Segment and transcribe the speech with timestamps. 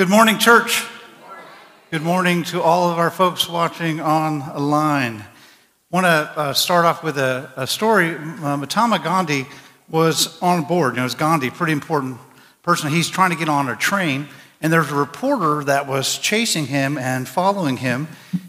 [0.00, 0.86] Good morning, church.
[1.90, 5.16] Good morning to all of our folks watching online.
[5.18, 5.26] I
[5.90, 8.16] want to uh, start off with a, a story.
[8.16, 9.46] Uh, Mahatma Gandhi
[9.90, 10.94] was on board.
[10.94, 12.16] You know, it's Gandhi, pretty important
[12.62, 12.90] person.
[12.90, 14.26] He's trying to get on a train,
[14.62, 18.08] and there's a reporter that was chasing him and following him,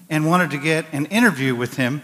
[0.09, 2.02] and wanted to get an interview with him.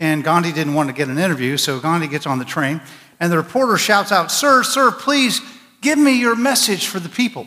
[0.00, 2.80] And Gandhi didn't want to get an interview, so Gandhi gets on the train,
[3.20, 5.42] and the reporter shouts out, "Sir, sir, please
[5.82, 7.46] give me your message for the people."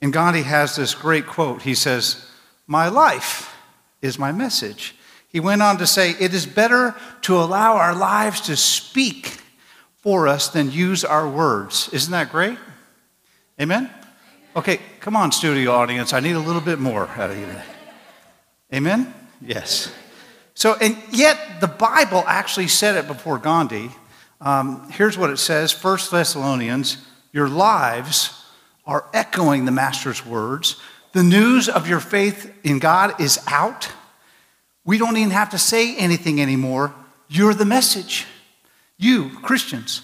[0.00, 1.62] And Gandhi has this great quote.
[1.62, 2.26] He says,
[2.66, 3.54] My life
[4.00, 4.94] is my message.
[5.28, 9.40] He went on to say, It is better to allow our lives to speak
[9.96, 11.88] for us than use our words.
[11.92, 12.58] Isn't that great?
[13.60, 13.90] Amen?
[14.54, 16.12] Okay, come on, studio audience.
[16.12, 17.46] I need a little bit more out of you.
[18.72, 19.12] Amen?
[19.40, 19.92] Yes.
[20.54, 23.90] So, and yet the Bible actually said it before Gandhi.
[24.40, 26.98] Um, here's what it says First Thessalonians,
[27.32, 28.37] your lives
[28.88, 30.76] are echoing the Master's words.
[31.12, 33.92] The news of your faith in God is out.
[34.84, 36.94] We don't even have to say anything anymore.
[37.28, 38.26] You're the message.
[38.96, 40.02] You, Christians.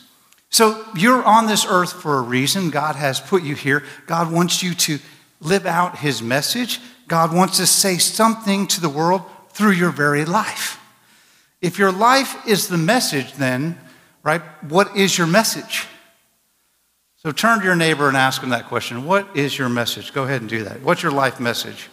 [0.50, 2.70] So you're on this earth for a reason.
[2.70, 3.82] God has put you here.
[4.06, 4.98] God wants you to
[5.40, 6.78] live out his message.
[7.08, 10.78] God wants to say something to the world through your very life.
[11.62, 13.78] If your life is the message, then,
[14.22, 15.86] right, what is your message?
[17.24, 19.06] So turn to your neighbor and ask him that question.
[19.06, 20.12] What is your message?
[20.12, 20.82] Go ahead and do that.
[20.82, 21.88] What's your life message?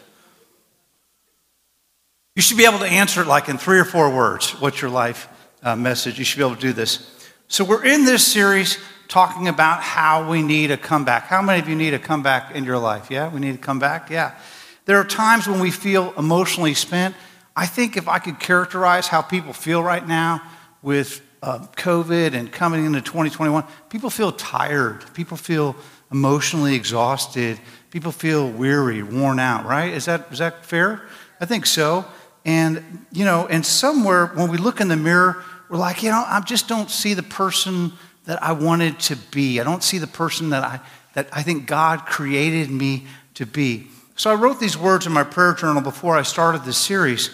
[2.35, 4.51] You should be able to answer it like in three or four words.
[4.59, 5.29] What's your life
[5.63, 6.19] uh, message?
[6.19, 7.31] You should be able to do this.
[7.47, 11.23] So we're in this series talking about how we need a comeback.
[11.23, 13.09] How many of you need a comeback in your life?
[13.09, 14.09] Yeah, we need a comeback?
[14.09, 14.35] Yeah.
[14.83, 17.15] There are times when we feel emotionally spent.
[17.55, 20.41] I think if I could characterize how people feel right now
[20.81, 25.03] with uh, COVID and coming into 2021, people feel tired.
[25.13, 25.75] People feel
[26.11, 27.59] emotionally exhausted.
[27.89, 29.93] People feel weary, worn out, right?
[29.93, 31.01] Is that, is that fair?
[31.39, 32.05] I think so.
[32.45, 36.23] And, you know, and somewhere when we look in the mirror, we're like, you know,
[36.25, 37.93] I just don't see the person
[38.25, 39.59] that I wanted to be.
[39.59, 40.79] I don't see the person that I,
[41.13, 43.05] that I think God created me
[43.35, 43.87] to be.
[44.15, 47.31] So I wrote these words in my prayer journal before I started this series.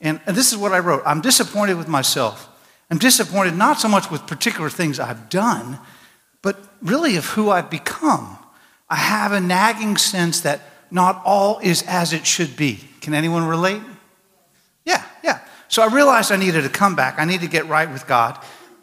[0.00, 2.49] And, and this is what I wrote I'm disappointed with myself.
[2.90, 5.78] I'm disappointed not so much with particular things I've done,
[6.42, 8.38] but really of who I've become.
[8.88, 12.80] I have a nagging sense that not all is as it should be.
[13.00, 13.80] Can anyone relate?
[14.84, 15.40] Yeah, yeah.
[15.68, 17.18] So I realized I needed to come back.
[17.18, 18.42] I need to get right with God.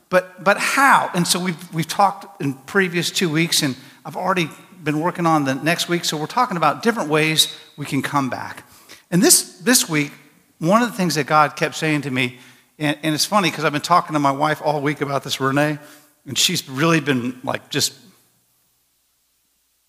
[0.09, 1.11] But, but how?
[1.13, 3.75] And so we've, we've talked in previous two weeks, and
[4.05, 4.49] I've already
[4.81, 6.05] been working on the next week.
[6.05, 8.63] So we're talking about different ways we can come back.
[9.11, 10.13] And this, this week,
[10.59, 12.39] one of the things that God kept saying to me
[12.79, 15.39] and, and it's funny because I've been talking to my wife all week about this,
[15.39, 15.79] Renee,
[16.25, 17.93] and she's really been like just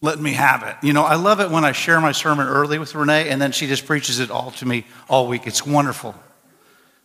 [0.00, 0.76] letting me have it.
[0.87, 3.53] You know, I love it when I share my sermon early with Renee and then
[3.53, 5.47] she just preaches it all to me all week.
[5.47, 6.15] It's wonderful.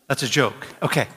[0.07, 0.67] That's a joke.
[0.81, 1.07] Okay.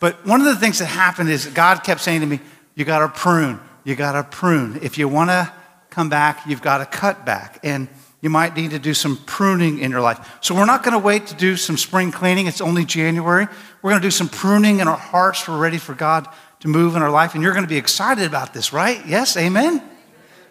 [0.00, 2.40] But one of the things that happened is God kept saying to me,
[2.76, 3.58] You got to prune.
[3.82, 4.78] You got to prune.
[4.82, 5.52] If you want to
[5.90, 7.58] come back, you've got to cut back.
[7.64, 7.88] And
[8.20, 10.38] you might need to do some pruning in your life.
[10.40, 12.46] So, we're not going to wait to do some spring cleaning.
[12.46, 13.46] It's only January.
[13.82, 15.46] We're going to do some pruning in our hearts.
[15.46, 16.28] We're ready for God
[16.60, 17.34] to move in our life.
[17.34, 19.04] And you're going to be excited about this, right?
[19.06, 19.36] Yes?
[19.36, 19.82] Amen?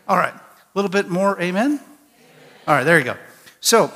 [0.07, 0.33] All right.
[0.33, 0.41] A
[0.75, 1.81] little bit more, amen?
[2.67, 3.17] All right, there you go.
[3.59, 3.91] So,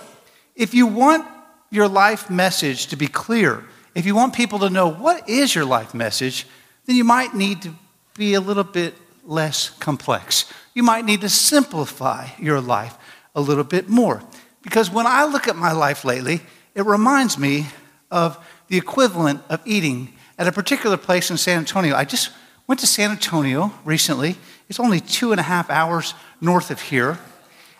[0.55, 1.25] if you want
[1.69, 3.63] your life message to be clear,
[3.95, 6.47] if you want people to know what is your life message,
[6.85, 7.73] then you might need to
[8.15, 10.51] be a little bit less complex.
[10.73, 12.97] You might need to simplify your life
[13.35, 14.21] a little bit more.
[14.61, 16.41] Because when I look at my life lately,
[16.75, 17.67] it reminds me
[18.09, 18.37] of
[18.67, 21.95] the equivalent of eating at a particular place in San Antonio.
[21.95, 22.31] I just
[22.67, 24.35] went to San Antonio recently.
[24.69, 27.19] It's only two and a half hours north of here.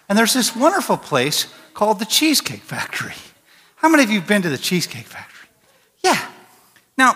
[0.10, 3.14] And there's this wonderful place called the Cheesecake Factory.
[3.76, 5.50] How many of you have been to the Cheesecake Factory?
[6.04, 6.20] Yeah.
[6.98, 7.14] Now,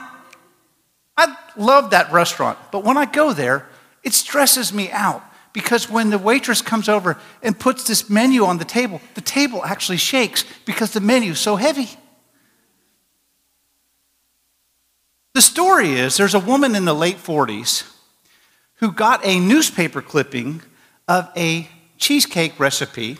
[1.17, 3.67] I love that restaurant, but when I go there,
[4.03, 5.23] it stresses me out
[5.55, 9.63] because when the waitress comes over and puts this menu on the table, the table
[9.63, 11.87] actually shakes because the menu is so heavy.
[15.33, 17.89] The story is there's a woman in the late 40s
[18.75, 20.61] who got a newspaper clipping
[21.07, 23.17] of a cheesecake recipe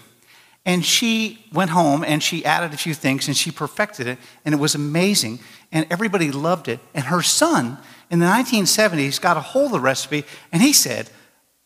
[0.66, 4.54] and she went home and she added a few things and she perfected it and
[4.54, 5.40] it was amazing
[5.72, 7.78] and everybody loved it and her son
[8.12, 11.10] in the 1970s got a hold of the recipe and he said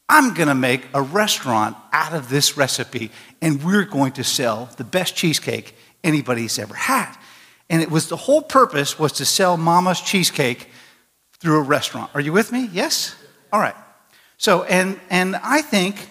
[0.10, 3.12] I'm going to make a restaurant out of this recipe,
[3.42, 7.16] and we're going to sell the best cheesecake anybody's ever had.
[7.70, 10.70] And it was the whole purpose was to sell Mama's cheesecake
[11.40, 12.10] through a restaurant.
[12.16, 12.70] Are you with me?
[12.74, 13.16] Yes?
[13.54, 13.76] All right.
[14.38, 16.10] So, and, and I think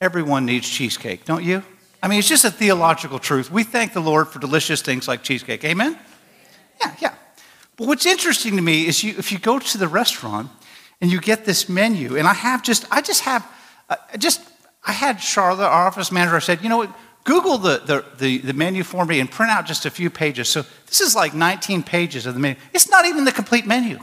[0.00, 1.62] everyone needs cheesecake, don't you?
[2.02, 3.50] I mean, it's just a theological truth.
[3.50, 5.64] We thank the Lord for delicious things like cheesecake.
[5.64, 5.96] Amen?
[6.80, 7.14] Yeah, yeah.
[7.76, 10.50] But what's interesting to me is you, if you go to the restaurant
[11.02, 13.46] and you get this menu, and I have just, I just have,
[13.90, 14.40] uh, just,
[14.86, 16.94] I had Charlotte, our office manager, said, you know what,
[17.24, 20.48] Google the, the, the, the, menu for me and print out just a few pages.
[20.48, 22.56] So this is like 19 pages of the menu.
[22.72, 23.98] It's not even the complete menu.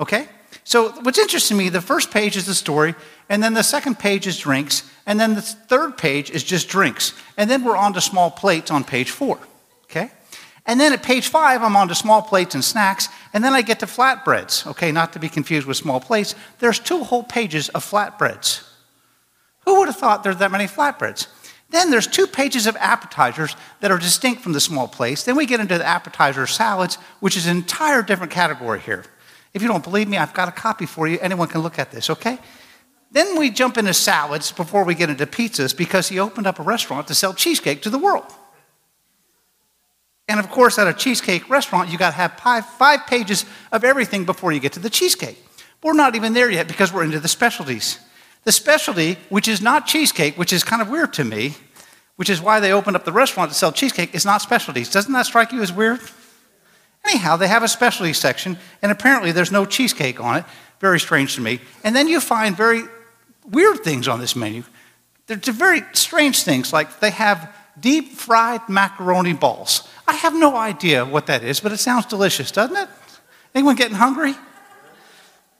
[0.00, 0.28] Okay?
[0.64, 2.94] So what's interesting to me, the first page is the story,
[3.28, 7.12] and then the second page is drinks, and then the third page is just drinks.
[7.36, 9.38] And then we're on to small plates on page four.
[10.66, 13.62] And then at page five, I'm on to small plates and snacks, and then I
[13.62, 14.66] get to flatbreads.
[14.66, 16.34] Okay, not to be confused with small plates.
[16.58, 18.66] There's two whole pages of flatbreads.
[19.64, 21.28] Who would have thought there's that many flatbreads?
[21.70, 25.24] Then there's two pages of appetizers that are distinct from the small plates.
[25.24, 29.04] Then we get into the appetizer salads, which is an entire different category here.
[29.54, 31.18] If you don't believe me, I've got a copy for you.
[31.20, 32.38] Anyone can look at this, okay?
[33.10, 36.62] Then we jump into salads before we get into pizzas because he opened up a
[36.62, 38.32] restaurant to sell cheesecake to the world.
[40.28, 43.84] And of course, at a cheesecake restaurant, you got to have five, five pages of
[43.84, 45.42] everything before you get to the cheesecake.
[45.82, 48.00] We're not even there yet because we're into the specialties.
[48.44, 51.54] The specialty, which is not cheesecake, which is kind of weird to me,
[52.16, 54.90] which is why they opened up the restaurant to sell cheesecake, is not specialties.
[54.90, 56.00] Doesn't that strike you as weird?
[57.04, 60.44] Anyhow, they have a specialty section, and apparently there's no cheesecake on it.
[60.80, 61.60] Very strange to me.
[61.84, 62.82] And then you find very
[63.44, 64.64] weird things on this menu.
[65.26, 69.88] They're very strange things, like they have deep fried macaroni balls.
[70.08, 72.88] I have no idea what that is, but it sounds delicious, doesn't it?
[73.54, 74.34] Anyone getting hungry?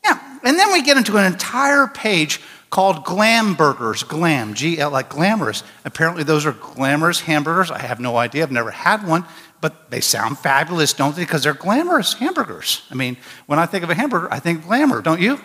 [0.05, 0.19] Yeah.
[0.45, 2.41] And then we get into an entire page
[2.71, 4.03] called glam burgers.
[4.03, 5.63] Glam, G L, like glamorous.
[5.85, 7.71] Apparently, those are glamorous hamburgers.
[7.71, 8.43] I have no idea.
[8.43, 9.25] I've never had one,
[9.61, 11.23] but they sound fabulous, don't they?
[11.23, 12.83] Because they're glamorous hamburgers.
[12.91, 13.17] I mean,
[13.47, 15.41] when I think of a hamburger, I think glamour, don't you?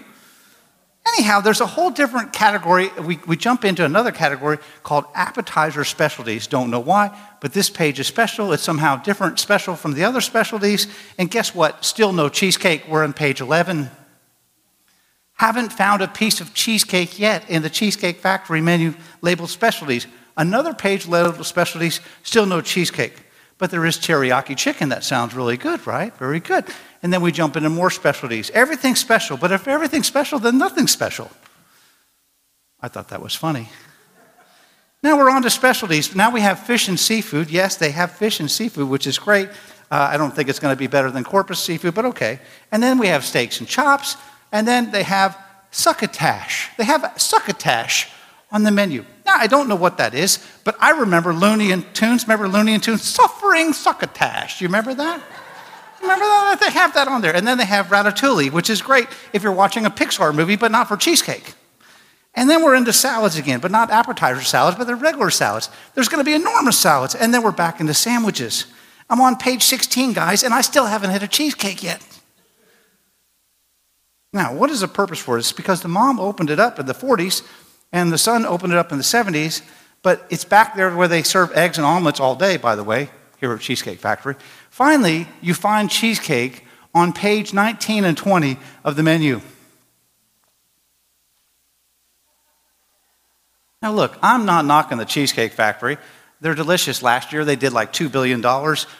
[1.07, 2.89] Anyhow, there's a whole different category.
[3.01, 6.47] We, we jump into another category called appetizer specialties.
[6.47, 8.53] Don't know why, but this page is special.
[8.53, 10.87] It's somehow different, special from the other specialties.
[11.17, 11.83] And guess what?
[11.83, 12.87] Still no cheesecake.
[12.87, 13.89] We're on page 11.
[15.33, 20.05] Haven't found a piece of cheesecake yet in the Cheesecake Factory menu labeled specialties.
[20.37, 23.15] Another page labeled specialties, still no cheesecake.
[23.57, 24.89] But there is teriyaki chicken.
[24.89, 26.15] That sounds really good, right?
[26.17, 26.65] Very good.
[27.03, 28.51] And then we jump into more specialties.
[28.51, 31.31] Everything's special, but if everything's special, then nothing's special.
[32.79, 33.69] I thought that was funny.
[35.03, 36.15] Now we're on to specialties.
[36.15, 37.49] Now we have fish and seafood.
[37.49, 39.49] Yes, they have fish and seafood, which is great.
[39.89, 42.39] Uh, I don't think it's going to be better than corpus seafood, but okay.
[42.71, 44.15] And then we have steaks and chops
[44.51, 45.37] and then they have
[45.71, 46.69] succotash.
[46.77, 48.09] They have succotash
[48.51, 49.05] on the menu.
[49.25, 52.23] Now, I don't know what that is, but I remember Looney and Tunes.
[52.23, 53.01] Remember Looney and Tunes?
[53.03, 54.59] Suffering succotash.
[54.59, 55.21] Do you remember that?
[56.01, 56.57] Remember that?
[56.59, 57.35] They have that on there.
[57.35, 60.71] And then they have ratatouille, which is great if you're watching a Pixar movie, but
[60.71, 61.53] not for cheesecake.
[62.33, 65.69] And then we're into salads again, but not appetizer salads, but they're regular salads.
[65.95, 67.13] There's going to be enormous salads.
[67.13, 68.65] And then we're back into sandwiches.
[69.09, 72.01] I'm on page 16, guys, and I still haven't had a cheesecake yet.
[74.33, 75.51] Now, what is the purpose for this?
[75.51, 77.45] Because the mom opened it up in the 40s
[77.91, 79.61] and the son opened it up in the 70s,
[80.01, 83.09] but it's back there where they serve eggs and omelets all day, by the way,
[83.41, 84.35] here at Cheesecake Factory.
[84.71, 86.65] Finally, you find cheesecake
[86.95, 89.41] on page 19 and 20 of the menu.
[93.81, 95.97] Now, look, I'm not knocking the Cheesecake Factory.
[96.39, 97.03] They're delicious.
[97.03, 98.41] Last year they did like $2 billion,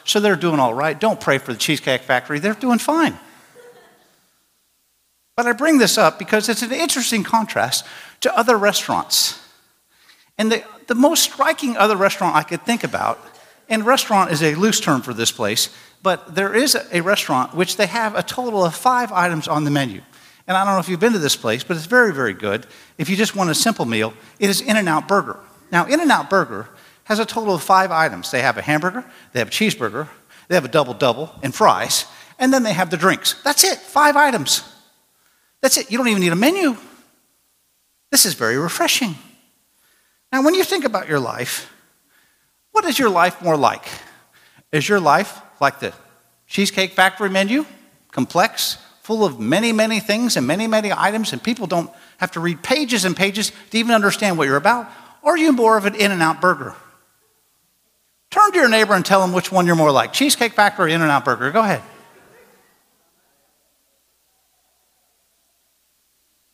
[0.04, 0.98] so they're doing all right.
[0.98, 3.18] Don't pray for the Cheesecake Factory, they're doing fine.
[5.36, 7.86] But I bring this up because it's an interesting contrast
[8.20, 9.40] to other restaurants.
[10.36, 13.18] And the, the most striking other restaurant I could think about,
[13.72, 15.70] and restaurant is a loose term for this place,
[16.02, 19.70] but there is a, restaurant which they have a total of five items on the
[19.70, 20.02] menu.
[20.46, 22.66] And I don't know if you've been to this place, but it's very, very good.
[22.98, 25.38] If you just want a simple meal, it is In N Out Burger.
[25.70, 26.68] Now, In N Out Burger
[27.04, 28.30] has a total of five items.
[28.30, 30.06] They have a hamburger, they have a cheeseburger,
[30.48, 32.04] they have a double double, and fries,
[32.38, 33.40] and then they have the drinks.
[33.42, 34.70] That's it, five items.
[35.62, 35.90] That's it.
[35.90, 36.76] You don't even need a menu.
[38.10, 39.14] This is very refreshing.
[40.30, 41.72] Now, when you think about your life,
[42.72, 43.84] what is your life more like?
[44.72, 45.92] Is your life like the
[46.46, 47.64] Cheesecake Factory menu?
[48.10, 52.40] Complex, full of many, many things and many, many items, and people don't have to
[52.40, 54.88] read pages and pages to even understand what you're about?
[55.22, 56.74] Or are you more of an In N Out burger?
[58.30, 60.94] Turn to your neighbor and tell them which one you're more like Cheesecake Factory or
[60.94, 61.50] In N Out burger.
[61.50, 61.82] Go ahead.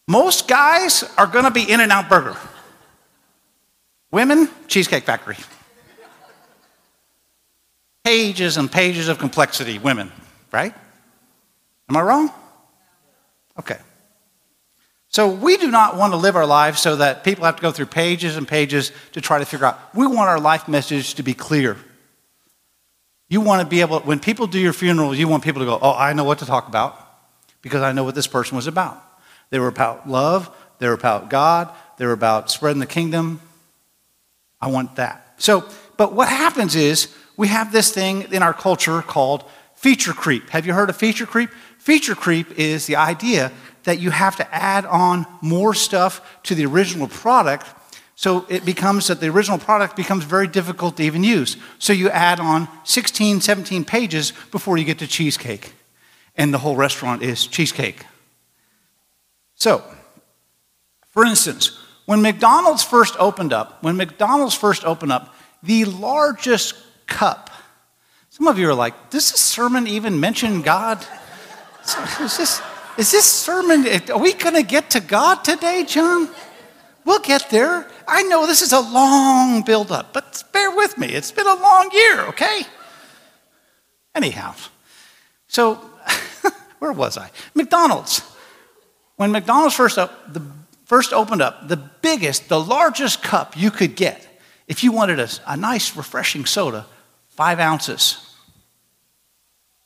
[0.07, 2.37] Most guys are going to be In N Out Burger.
[4.11, 5.37] Women, Cheesecake Factory.
[8.09, 10.11] Pages and pages of complexity, women,
[10.51, 10.73] right?
[11.91, 12.33] Am I wrong?
[13.59, 13.77] Okay.
[15.11, 17.71] So we do not want to live our lives so that people have to go
[17.71, 19.95] through pages and pages to try to figure out.
[19.95, 21.77] We want our life message to be clear.
[23.29, 25.79] You want to be able, when people do your funeral, you want people to go,
[25.83, 26.99] oh, I know what to talk about
[27.61, 29.05] because I know what this person was about.
[29.51, 30.49] They were about love,
[30.79, 33.43] they were about God, they were about spreading the kingdom.
[34.63, 35.35] I want that.
[35.37, 39.45] So, but what happens is we have this thing in our culture called
[39.77, 40.51] feature creep.
[40.51, 41.51] Have you heard of feature creep?
[41.79, 43.53] Feature creep is the idea
[43.85, 47.67] that you have to add on more stuff to the original product
[48.17, 51.57] so it becomes that the original product becomes very difficult to even use.
[51.79, 55.73] So you add on 16, 17 pages before you get to cheesecake.
[56.35, 58.05] And the whole restaurant is cheesecake.
[59.55, 59.85] So,
[61.11, 66.75] for instance, when McDonald's first opened up, when McDonald's first opened up, the largest
[67.09, 67.51] cup.
[68.31, 71.05] Some of you are like, does this sermon even mention God?
[72.21, 72.63] Is this,
[72.97, 76.29] is this sermon, are we going to get to God today, John?
[77.05, 77.91] We'll get there.
[78.07, 81.09] I know this is a long build-up, but bear with me.
[81.09, 82.63] It's been a long year, okay?
[84.15, 84.55] Anyhow,
[85.49, 85.77] so
[86.79, 87.31] where was I?
[87.55, 88.21] McDonald's.
[89.17, 90.43] When McDonald's first, up, the,
[90.85, 94.27] first opened up, the biggest, the largest cup you could get,
[94.67, 96.87] if you wanted a, a nice, refreshing soda,
[97.39, 98.35] five ounces.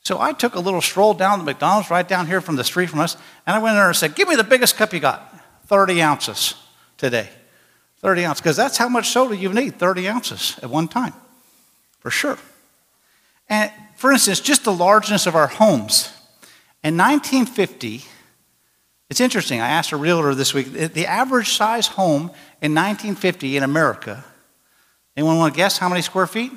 [0.01, 2.89] So I took a little stroll down to McDonald's right down here from the street
[2.89, 3.15] from us,
[3.47, 5.21] and I went in there and said, Give me the biggest cup you got,
[5.67, 6.55] 30 ounces
[6.97, 7.29] today.
[7.99, 11.13] 30 ounces, because that's how much soda you need 30 ounces at one time,
[12.01, 12.39] for sure.
[13.51, 16.11] And for instance, just the largeness of our homes.
[16.83, 18.03] In 1950,
[19.11, 22.31] it's interesting, I asked a realtor this week, the average size home
[22.63, 24.25] in 1950 in America,
[25.19, 26.51] anyone want to guess how many square feet?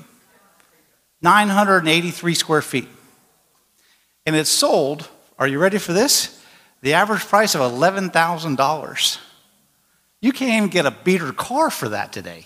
[1.26, 2.88] 983 square feet.
[4.28, 6.40] And it's sold, are you ready for this?
[6.82, 9.18] The average price of $11,000.
[10.22, 12.46] You can't even get a beater car for that today.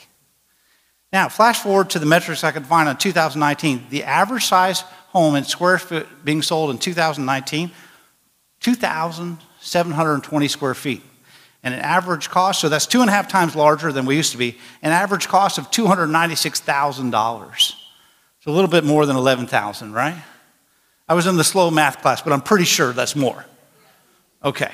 [1.11, 3.87] Now, flash forward to the metrics I could find on 2019.
[3.89, 7.71] The average size home in square foot being sold in 2019,
[8.61, 11.01] 2,720 square feet.
[11.63, 14.31] And an average cost, so that's two and a half times larger than we used
[14.31, 17.78] to be, an average cost of $296,000.
[18.49, 20.15] A little bit more than 11,000, right?
[21.07, 23.45] I was in the slow math class, but I'm pretty sure that's more.
[24.43, 24.71] Okay.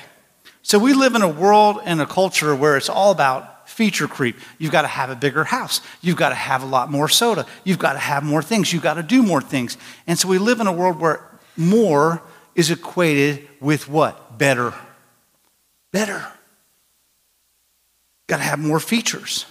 [0.62, 4.36] So we live in a world and a culture where it's all about feature creep.
[4.58, 5.82] You've got to have a bigger house.
[6.00, 7.44] You've got to have a lot more soda.
[7.64, 8.72] You've got to have more things.
[8.72, 9.76] You've got to do more things.
[10.06, 11.20] And so we live in a world where
[11.54, 12.22] more
[12.54, 14.38] is equated with what?
[14.38, 14.72] Better.
[15.92, 16.26] Better.
[18.26, 19.44] Got to have more features.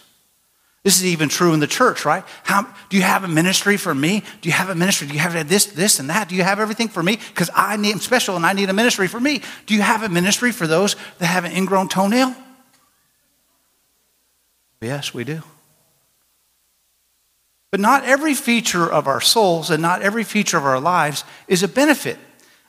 [0.86, 2.24] This is even true in the church, right?
[2.44, 4.22] How, do you have a ministry for me?
[4.42, 5.08] Do you have a ministry?
[5.08, 6.30] Do you have this, this, and that?
[6.30, 7.16] Do you have everything for me?
[7.16, 9.42] Because I need, I'm special and I need a ministry for me.
[9.66, 12.36] Do you have a ministry for those that have an ingrown toenail?
[14.80, 15.42] Yes, we do.
[17.72, 21.64] But not every feature of our souls and not every feature of our lives is
[21.64, 22.20] a benefit.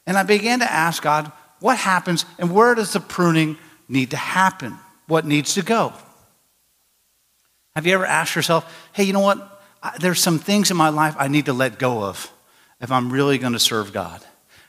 [0.07, 1.31] And I began to ask God,
[1.61, 3.59] what happens and where does the pruning
[3.91, 4.79] need to happen?
[5.07, 5.93] What needs to go?
[7.77, 9.61] Have you ever asked yourself, hey, you know what?
[10.01, 12.33] There's some things in my life I need to let go of
[12.81, 14.25] if I'm really going to serve God.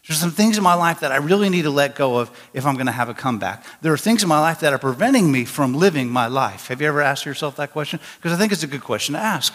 [0.05, 2.65] There's some things in my life that I really need to let go of if
[2.65, 3.63] I'm going to have a comeback.
[3.81, 6.67] There are things in my life that are preventing me from living my life.
[6.67, 8.01] Have you ever asked yourself that question?
[8.17, 9.53] Because I think it's a good question to ask.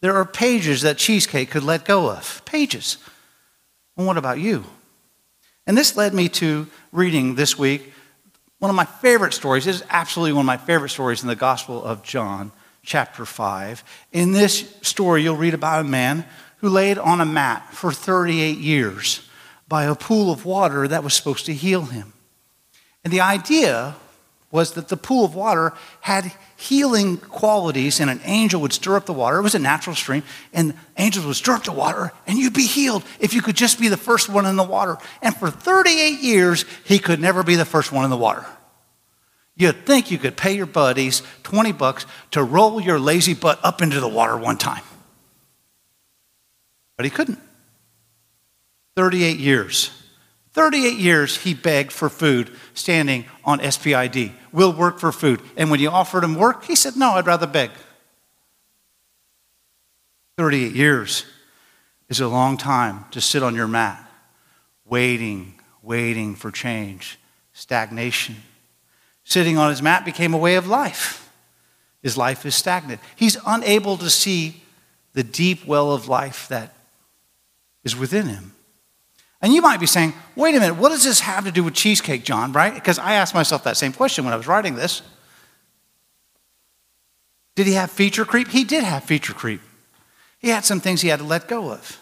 [0.00, 2.44] There are pages that Cheesecake could let go of.
[2.44, 2.98] Pages.
[3.96, 4.64] And what about you?
[5.66, 7.92] And this led me to reading this week
[8.58, 11.82] one of my favorite stories is absolutely one of my favorite stories in the Gospel
[11.82, 12.50] of John,
[12.82, 13.84] chapter 5.
[14.12, 16.24] In this story, you'll read about a man
[16.58, 19.28] who laid on a mat for 38 years
[19.68, 22.12] by a pool of water that was supposed to heal him.
[23.04, 23.94] And the idea
[24.50, 29.04] was that the pool of water had healing qualities, and an angel would stir up
[29.04, 29.38] the water.
[29.38, 32.66] It was a natural stream, and angels would stir up the water, and you'd be
[32.66, 34.96] healed if you could just be the first one in the water.
[35.20, 38.46] And for 38 years, he could never be the first one in the water.
[39.54, 43.82] You'd think you could pay your buddies 20 bucks to roll your lazy butt up
[43.82, 44.84] into the water one time.
[46.96, 47.40] But he couldn't.
[48.96, 49.90] 38 years.
[50.58, 54.32] 38 years he begged for food standing on SPID.
[54.50, 55.40] We'll work for food.
[55.56, 57.70] And when you offered him work, he said, No, I'd rather beg.
[60.36, 61.24] 38 years
[62.08, 64.04] is a long time to sit on your mat,
[64.84, 67.20] waiting, waiting for change,
[67.52, 68.34] stagnation.
[69.22, 71.32] Sitting on his mat became a way of life.
[72.02, 73.00] His life is stagnant.
[73.14, 74.64] He's unable to see
[75.12, 76.74] the deep well of life that
[77.84, 78.54] is within him.
[79.40, 81.74] And you might be saying, wait a minute, what does this have to do with
[81.74, 82.74] cheesecake, John, right?
[82.74, 85.02] Because I asked myself that same question when I was writing this.
[87.54, 88.48] Did he have feature creep?
[88.48, 89.60] He did have feature creep.
[90.38, 92.00] He had some things he had to let go of.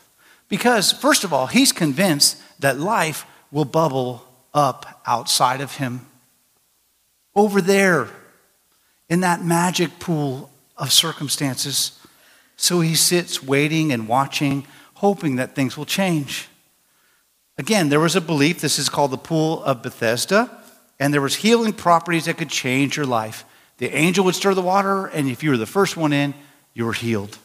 [0.49, 6.07] Because, first of all, he's convinced that life will bubble up outside of him.
[7.35, 8.09] Over there,
[9.09, 11.99] in that magic pool of circumstances.
[12.57, 16.49] So he sits waiting and watching, hoping that things will change.
[17.59, 20.51] Again, there was a belief, this is called the pool of Bethesda,
[20.99, 23.45] and there was healing properties that could change your life.
[23.79, 26.35] The angel would stir the water, and if you were the first one in,
[26.75, 27.39] you were healed.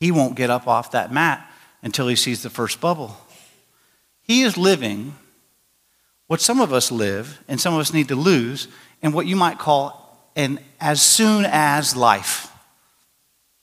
[0.00, 1.48] He won't get up off that mat
[1.82, 3.16] until he sees the first bubble.
[4.22, 5.14] He is living
[6.26, 8.68] what some of us live and some of us need to lose
[9.02, 12.50] in what you might call an as soon as life.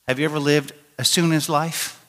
[0.07, 2.00] Have you ever lived as soon as life?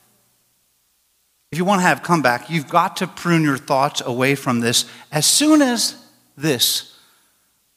[1.53, 4.87] If you want to have comeback, you've got to prune your thoughts away from this.
[5.13, 6.03] As soon as
[6.35, 6.97] this,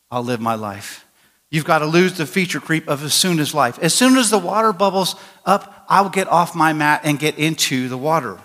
[0.09, 1.05] I'll live my life.
[1.51, 3.77] You've got to lose the feature creep of as soon as life.
[3.79, 5.15] As soon as the water bubbles
[5.45, 8.39] up, I'll get off my mat and get into the water.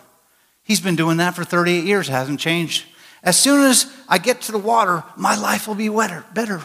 [0.65, 2.87] He's been doing that for 38 years, it hasn't changed.
[3.23, 6.61] As soon as I get to the water, my life will be wetter, better.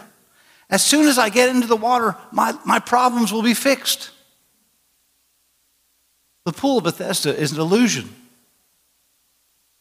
[0.72, 4.10] As soon as I get into the water, my, my problems will be fixed.
[6.46, 8.10] The pool of Bethesda is an illusion.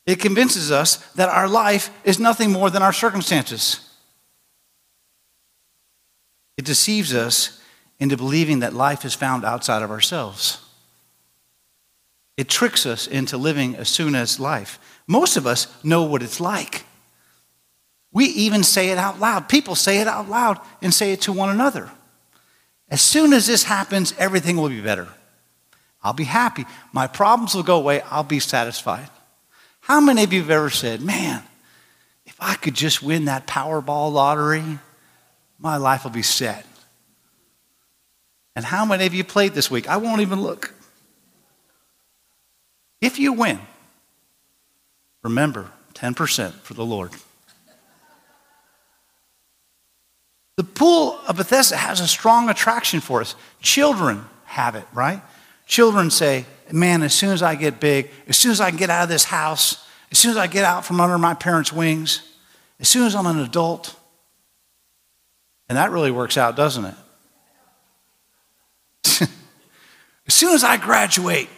[0.07, 3.81] It convinces us that our life is nothing more than our circumstances.
[6.57, 7.61] It deceives us
[7.99, 10.61] into believing that life is found outside of ourselves.
[12.37, 14.79] It tricks us into living as soon as life.
[15.07, 16.85] Most of us know what it's like.
[18.13, 19.49] We even say it out loud.
[19.49, 21.91] People say it out loud and say it to one another.
[22.89, 25.09] As soon as this happens, everything will be better.
[26.03, 26.67] I'll be happy.
[26.93, 28.03] My problems will go away.
[28.03, 29.09] I'll be satisfied.
[29.85, 31.43] How many of you have ever said, man,
[32.25, 34.79] if I could just win that Powerball lottery,
[35.59, 36.65] my life will be set?
[38.57, 39.87] And how many of you played this week?
[39.87, 40.73] I won't even look.
[43.03, 43.61] If you win,
[45.23, 47.11] remember 10% for the Lord.
[50.57, 53.35] The pool of Bethesda has a strong attraction for us.
[53.61, 55.21] Children have it, right?
[55.67, 58.89] Children say, man, as soon as I get big, as soon as I can get
[58.89, 62.23] out of this house, as soon as I get out from under my parents' wings,
[62.81, 63.97] as soon as I'm an adult.
[65.69, 66.95] And that really works out, doesn't it?
[70.27, 71.49] as soon as I graduate,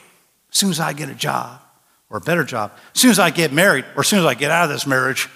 [0.52, 1.60] as soon as I get a job
[2.08, 4.34] or a better job, as soon as I get married or as soon as I
[4.34, 5.28] get out of this marriage,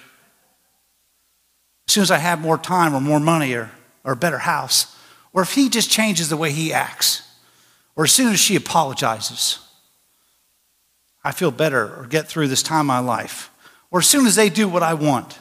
[1.87, 3.69] as soon as I have more time or more money or,
[4.03, 4.95] or a better house,
[5.33, 7.27] or if he just changes the way he acts,
[7.95, 9.59] or as soon as she apologizes,
[11.23, 13.51] I feel better or get through this time in my life.
[13.91, 15.37] Or as soon as they do what I want,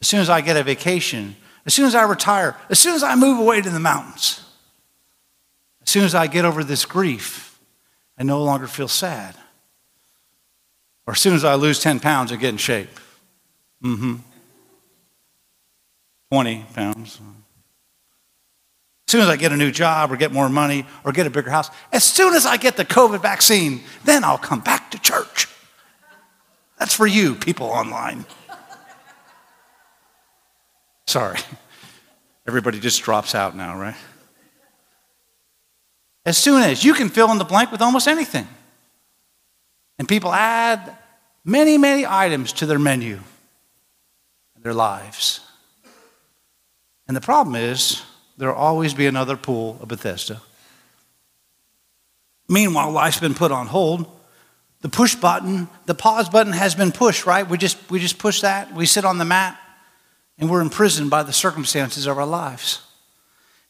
[0.00, 3.02] as soon as I get a vacation, as soon as I retire, as soon as
[3.02, 4.40] I move away to the mountains,
[5.82, 7.58] as soon as I get over this grief,
[8.18, 9.36] I no longer feel sad.
[11.06, 12.90] Or as soon as I lose 10 pounds, I get in shape.
[13.82, 14.14] Mm hmm.
[16.30, 17.20] 20 pounds
[19.12, 21.50] soon as I get a new job or get more money or get a bigger
[21.50, 25.48] house, as soon as I get the COVID vaccine, then I'll come back to church.
[26.78, 28.24] That's for you, people online.
[31.06, 31.38] Sorry.
[32.48, 33.94] Everybody just drops out now, right?
[36.24, 38.48] As soon as you can fill in the blank with almost anything.
[39.98, 40.96] And people add
[41.44, 43.20] many, many items to their menu,
[44.62, 45.40] their lives.
[47.06, 48.00] And the problem is,
[48.42, 50.42] there'll always be another pool of Bethesda.
[52.48, 54.04] Meanwhile, life's been put on hold.
[54.80, 57.48] The push button, the pause button has been pushed, right?
[57.48, 59.56] We just, we just push that, we sit on the mat,
[60.40, 62.82] and we're imprisoned by the circumstances of our lives.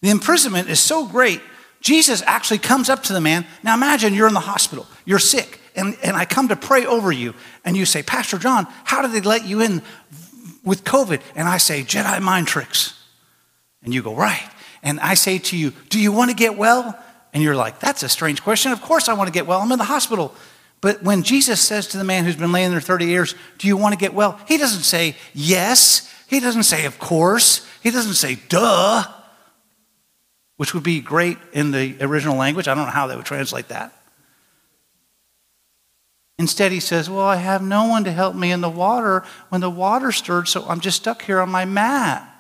[0.01, 1.43] The imprisonment is so great,
[1.83, 3.45] Jesus actually comes up to the man.
[3.63, 7.13] Now imagine you're in the hospital, you're sick, and, and I come to pray over
[7.13, 9.83] you, and you say, Pastor John, how did they let you in
[10.65, 11.21] with COVID?
[11.37, 12.99] And I say, Jedi mind tricks.
[13.85, 14.49] And you go, right.
[14.83, 16.99] And I say to you, do you want to get well?
[17.33, 18.73] And you're like, that's a strange question.
[18.73, 19.61] Of course I want to get well.
[19.61, 20.35] I'm in the hospital.
[20.81, 23.77] But when Jesus says to the man who's been laying there 30 years, do you
[23.77, 24.39] want to get well?
[24.49, 26.13] He doesn't say yes.
[26.27, 27.67] He doesn't say of course.
[27.83, 29.05] He doesn't say duh,
[30.57, 32.67] which would be great in the original language.
[32.67, 33.97] I don't know how they would translate that.
[36.39, 39.61] Instead, he says, Well, I have no one to help me in the water when
[39.61, 42.32] the water stirred, so I'm just stuck here on my mat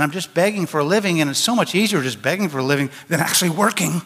[0.00, 2.56] and I'm just begging for a living, and it's so much easier just begging for
[2.56, 4.00] a living than actually working.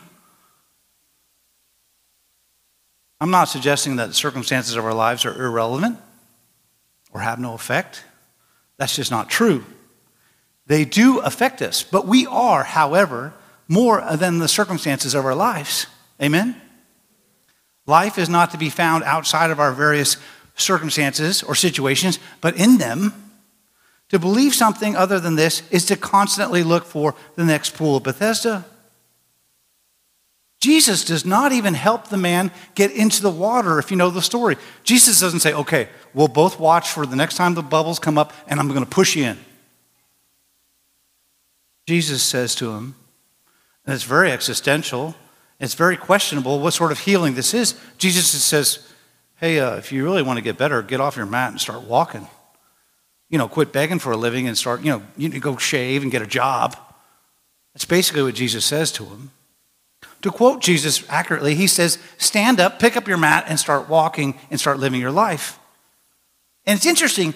[3.21, 6.01] I'm not suggesting that the circumstances of our lives are irrelevant
[7.13, 8.03] or have no effect.
[8.77, 9.65] That's just not true.
[10.67, 13.33] They do affect us, but we are, however,
[13.69, 15.87] more than the circumstances of our lives.
[16.21, 16.61] Amen?
[17.87, 20.17] Life is not to be found outside of our various
[20.57, 23.24] circumstances or situations, but in them.
[24.15, 28.05] To believe something other than this is to constantly look for the next pool of
[28.05, 28.65] Bethesda.
[30.61, 34.23] Jesus does not even help the man get into the water if you know the
[34.23, 34.57] story.
[34.85, 38.33] Jesus doesn't say, okay, we'll both watch for the next time the bubbles come up
[38.47, 39.39] and I'm going to push you in.
[41.89, 42.95] Jesus says to him,
[43.85, 45.17] and it's very existential,
[45.59, 47.75] it's very questionable what sort of healing this is.
[47.99, 48.89] Jesus says,
[49.39, 51.83] hey, uh, if you really want to get better, get off your mat and start
[51.83, 52.29] walking.
[53.31, 55.57] You know, quit begging for a living and start, you know, you need to go
[55.57, 56.77] shave and get a job.
[57.73, 59.31] That's basically what Jesus says to him.
[60.23, 64.39] To quote Jesus accurately, he says, Stand up, pick up your mat, and start walking
[64.51, 65.59] and start living your life.
[66.65, 67.35] And it's interesting,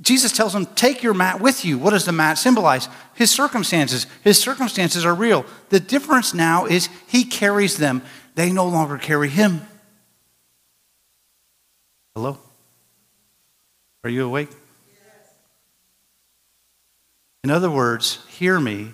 [0.00, 1.78] Jesus tells him, Take your mat with you.
[1.78, 2.88] What does the mat symbolize?
[3.14, 4.06] His circumstances.
[4.22, 5.44] His circumstances are real.
[5.70, 8.02] The difference now is he carries them,
[8.34, 9.62] they no longer carry him.
[12.14, 12.38] Hello?
[14.04, 14.50] Are you awake?
[17.44, 18.92] In other words, hear me.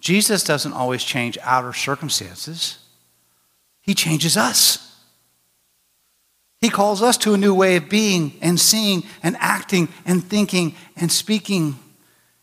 [0.00, 2.78] Jesus doesn't always change outer circumstances.
[3.80, 4.80] He changes us.
[6.60, 10.74] He calls us to a new way of being and seeing and acting and thinking
[10.96, 11.78] and speaking.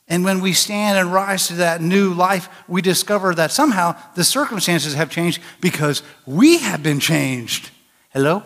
[0.08, 4.24] And when we stand and rise to that new life, we discover that somehow the
[4.24, 7.72] circumstances have changed because we have been changed.
[8.10, 8.44] Hello?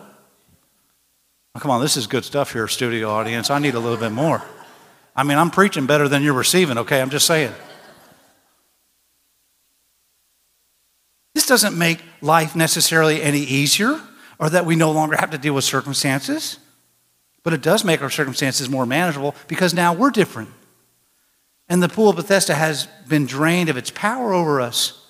[1.54, 3.50] Oh, come on, this is good stuff here, studio audience.
[3.50, 4.42] I need a little bit more.
[5.16, 7.00] I mean, I'm preaching better than you're receiving, okay?
[7.00, 7.52] I'm just saying.
[11.34, 14.00] This doesn't make life necessarily any easier
[14.38, 16.58] or that we no longer have to deal with circumstances,
[17.42, 20.50] but it does make our circumstances more manageable because now we're different.
[21.68, 25.06] And the pool of Bethesda has been drained of its power over us.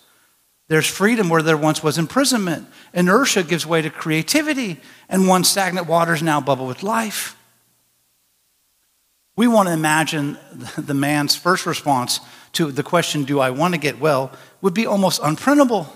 [0.68, 2.68] There's freedom where there once was imprisonment.
[2.92, 7.36] Inertia gives way to creativity, and one stagnant waters now bubble with life.
[9.36, 10.38] We want to imagine
[10.78, 12.20] the man's first response
[12.52, 14.32] to the question, Do I want to get well?
[14.62, 15.86] would be almost unprintable.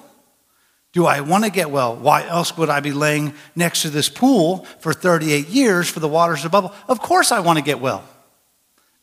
[0.92, 1.96] Do I want to get well?
[1.96, 6.08] Why else would I be laying next to this pool for 38 years for the
[6.08, 6.74] waters to bubble?
[6.88, 8.04] Of course I want to get well.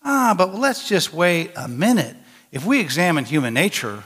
[0.04, 2.16] Ah, but let's just wait a minute.
[2.52, 4.04] If we examine human nature,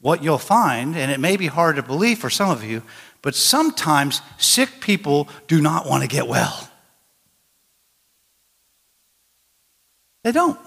[0.00, 2.82] what you'll find, and it may be hard to believe for some of you,
[3.22, 6.69] but sometimes sick people do not want to get well.
[10.24, 10.58] They don't.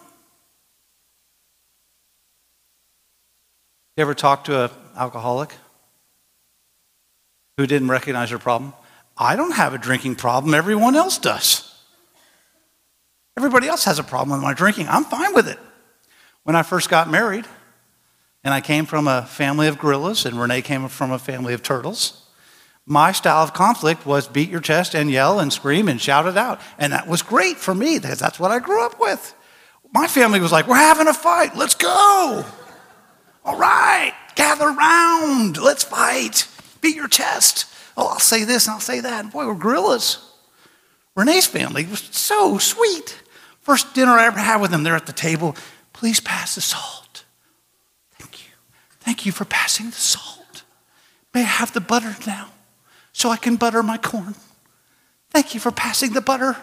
[3.95, 5.53] You ever talk to an alcoholic?
[7.57, 8.73] who didn't recognize her problem.
[9.17, 11.69] I don't have a drinking problem, everyone else does.
[13.37, 14.87] Everybody else has a problem with my drinking.
[14.89, 15.59] I'm fine with it.
[16.43, 17.45] When I first got married,
[18.43, 21.63] and I came from a family of gorillas, and Renee came from a family of
[21.63, 22.27] turtles,
[22.85, 26.35] my style of conflict was beat your chest and yell and scream and shout it
[26.35, 26.59] out.
[26.77, 29.33] And that was great for me because that's what I grew up with.
[29.93, 32.45] My family was like, We're having a fight, let's go.
[33.45, 36.47] All right, gather round, let's fight
[36.83, 37.65] beat your chest.
[37.97, 39.23] Oh, I'll say this and I'll say that.
[39.23, 40.19] And boy, we're gorillas.
[41.15, 43.19] Renee's family was so sweet.
[43.61, 45.55] First dinner I ever had with them, they're at the table.
[45.93, 47.23] Please pass the salt.
[48.19, 48.51] Thank you.
[48.99, 50.63] Thank you for passing the salt.
[51.33, 52.49] May I have the butter now
[53.13, 54.35] so I can butter my corn?
[55.31, 56.57] Thank you for passing the butter.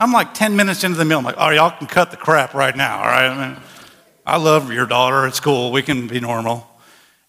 [0.00, 1.18] I'm like 10 minutes into the meal.
[1.18, 3.28] I'm like, oh, y'all can cut the crap right now, all right?
[3.28, 3.62] I mean,
[4.26, 5.26] I love your daughter.
[5.26, 5.70] It's cool.
[5.70, 6.66] We can be normal.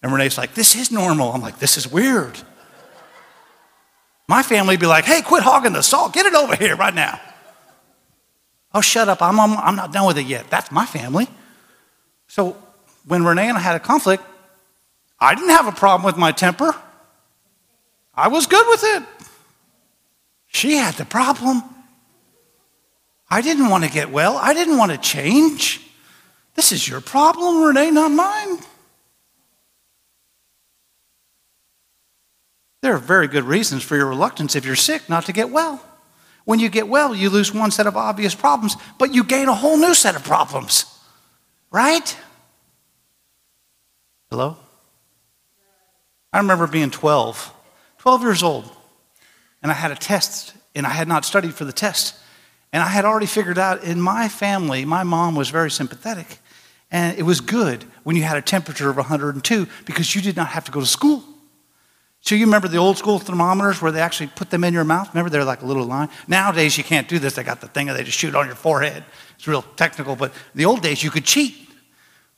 [0.02, 1.32] And Renee's like, This is normal.
[1.32, 2.38] I'm like, This is weird.
[4.28, 6.12] My family would be like, Hey, quit hogging the salt.
[6.12, 7.20] Get it over here right now.
[8.74, 9.20] Oh, shut up.
[9.20, 10.48] I'm, I'm, I'm not done with it yet.
[10.48, 11.28] That's my family.
[12.26, 12.56] So
[13.06, 14.22] when Renee and I had a conflict,
[15.20, 16.74] I didn't have a problem with my temper.
[18.14, 19.02] I was good with it.
[20.48, 21.62] She had the problem.
[23.32, 24.36] I didn't want to get well.
[24.36, 25.80] I didn't want to change.
[26.54, 28.58] This is your problem, Renee, not mine.
[32.82, 35.82] There are very good reasons for your reluctance if you're sick not to get well.
[36.44, 39.54] When you get well, you lose one set of obvious problems, but you gain a
[39.54, 40.84] whole new set of problems.
[41.70, 42.14] Right?
[44.28, 44.58] Hello?
[46.34, 47.50] I remember being 12,
[47.96, 48.70] 12 years old,
[49.62, 52.18] and I had a test, and I had not studied for the test.
[52.72, 56.38] And I had already figured out in my family, my mom was very sympathetic.
[56.90, 60.48] And it was good when you had a temperature of 102 because you did not
[60.48, 61.24] have to go to school.
[62.20, 65.08] So you remember the old school thermometers where they actually put them in your mouth?
[65.12, 66.08] Remember they're like a little line?
[66.28, 67.34] Nowadays you can't do this.
[67.34, 69.04] They got the thing and they just shoot on your forehead.
[69.36, 71.68] It's real technical, but the old days you could cheat.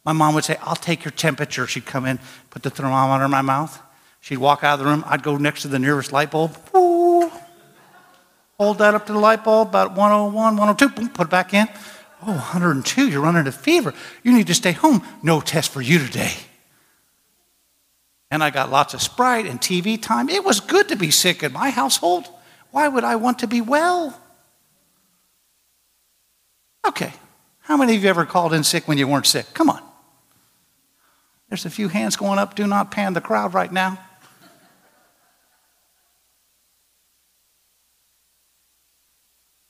[0.05, 1.67] My mom would say, I'll take your temperature.
[1.67, 2.19] She'd come in,
[2.51, 3.81] put the thermometer in my mouth.
[4.21, 5.05] She'd walk out of the room.
[5.07, 6.57] I'd go next to the nearest light bulb.
[6.75, 6.94] Ooh.
[8.59, 11.67] Hold that up to the light bulb, about 101, 102, boom, put it back in.
[12.23, 13.93] Oh, 102, you're running a fever.
[14.23, 15.03] You need to stay home.
[15.23, 16.33] No test for you today
[18.35, 20.29] and I got lots of Sprite and TV time.
[20.29, 22.29] It was good to be sick in my household.
[22.73, 24.21] Why would I want to be well?
[26.85, 27.13] Okay,
[27.61, 29.47] how many of you ever called in sick when you weren't sick?
[29.55, 29.81] Come on.
[31.49, 32.57] There's a few hands going up.
[32.57, 34.01] Do not pan the crowd right now.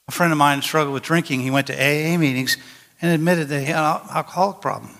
[0.07, 1.41] A friend of mine struggled with drinking.
[1.41, 2.57] He went to AA meetings
[3.01, 4.91] and admitted that he had an alcoholic problem.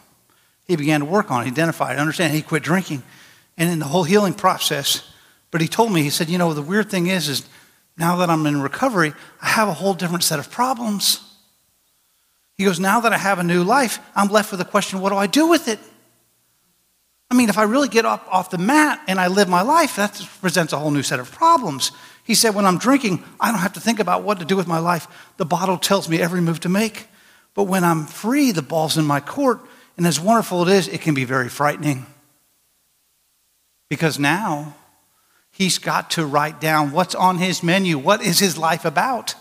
[0.67, 2.33] He began to work on it, identify it, understand.
[2.33, 3.03] He quit drinking
[3.57, 5.09] and in the whole healing process.
[5.51, 7.47] But he told me, he said, you know, the weird thing is, is
[7.97, 11.21] now that I'm in recovery, I have a whole different set of problems.
[12.57, 15.11] He goes, now that I have a new life, I'm left with the question, what
[15.11, 15.79] do I do with it?
[17.29, 19.95] I mean, if I really get up off the mat and I live my life,
[19.95, 21.91] that presents a whole new set of problems.
[22.25, 24.65] He said, when I'm drinking, I don't have to think about what to do with
[24.65, 25.07] my life.
[25.38, 27.07] The bottle tells me every move to make.
[27.53, 29.59] But when I'm free, the ball's in my court.
[29.95, 32.07] And as wonderful it is, it can be very frightening.
[33.89, 34.75] Because now
[35.51, 37.99] he's got to write down what's on his menu.
[37.99, 39.35] What is his life about?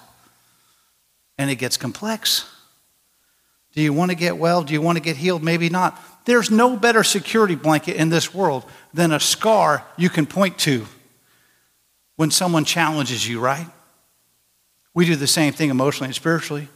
[1.38, 2.44] And it gets complex.
[3.72, 4.62] Do you want to get well?
[4.62, 5.42] Do you want to get healed?
[5.42, 5.98] Maybe not.
[6.26, 10.86] There's no better security blanket in this world than a scar you can point to
[12.16, 13.66] when someone challenges you, right?
[14.94, 16.68] We do the same thing emotionally and spiritually.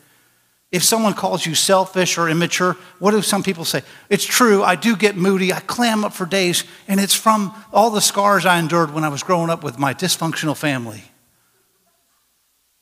[0.71, 3.83] If someone calls you selfish or immature, what do some people say?
[4.11, 7.91] It's true, I do get moody, I clam up for days, and it's from all
[7.91, 11.05] the scars I endured when I was growing up with my dysfunctional family.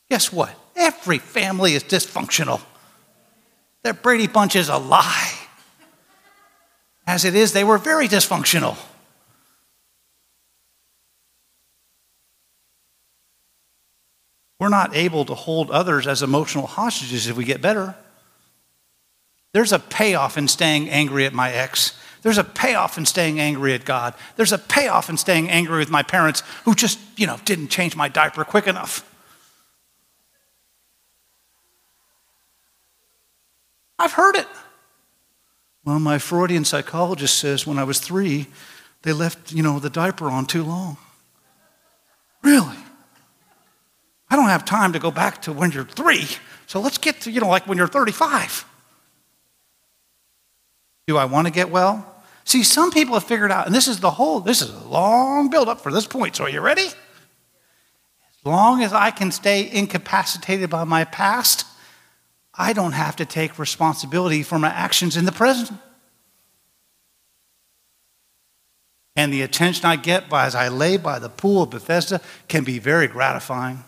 [0.09, 0.53] Guess what?
[0.75, 2.61] Every family is dysfunctional.
[3.83, 5.33] That Brady Bunch is a lie.
[7.05, 8.77] As it is, they were very dysfunctional.
[14.59, 17.95] We're not able to hold others as emotional hostages if we get better.
[19.53, 21.97] There's a payoff in staying angry at my ex.
[22.23, 24.13] There's a payoff in staying angry at God.
[24.35, 27.95] There's a payoff in staying angry with my parents who just, you know, didn't change
[27.95, 29.03] my diaper quick enough.
[33.99, 34.47] I've heard it.
[35.85, 38.47] Well, my Freudian psychologist says when I was three,
[39.03, 40.97] they left, you know, the diaper on too long.
[42.43, 42.75] Really?
[44.29, 46.27] I don't have time to go back to when you're three.
[46.65, 48.65] So let's get to, you know, like when you're 35.
[51.07, 52.13] Do I want to get well?
[52.43, 55.49] See, some people have figured out, and this is the whole, this is a long
[55.49, 56.35] build up for this point.
[56.35, 56.85] So are you ready?
[56.85, 56.95] As
[58.45, 61.65] long as I can stay incapacitated by my past,
[62.53, 65.71] I don't have to take responsibility for my actions in the present.
[69.15, 72.63] And the attention I get by, as I lay by the pool of Bethesda can
[72.63, 73.83] be very gratifying.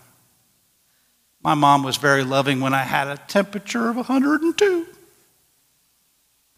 [1.42, 4.86] My mom was very loving when I had a temperature of 102.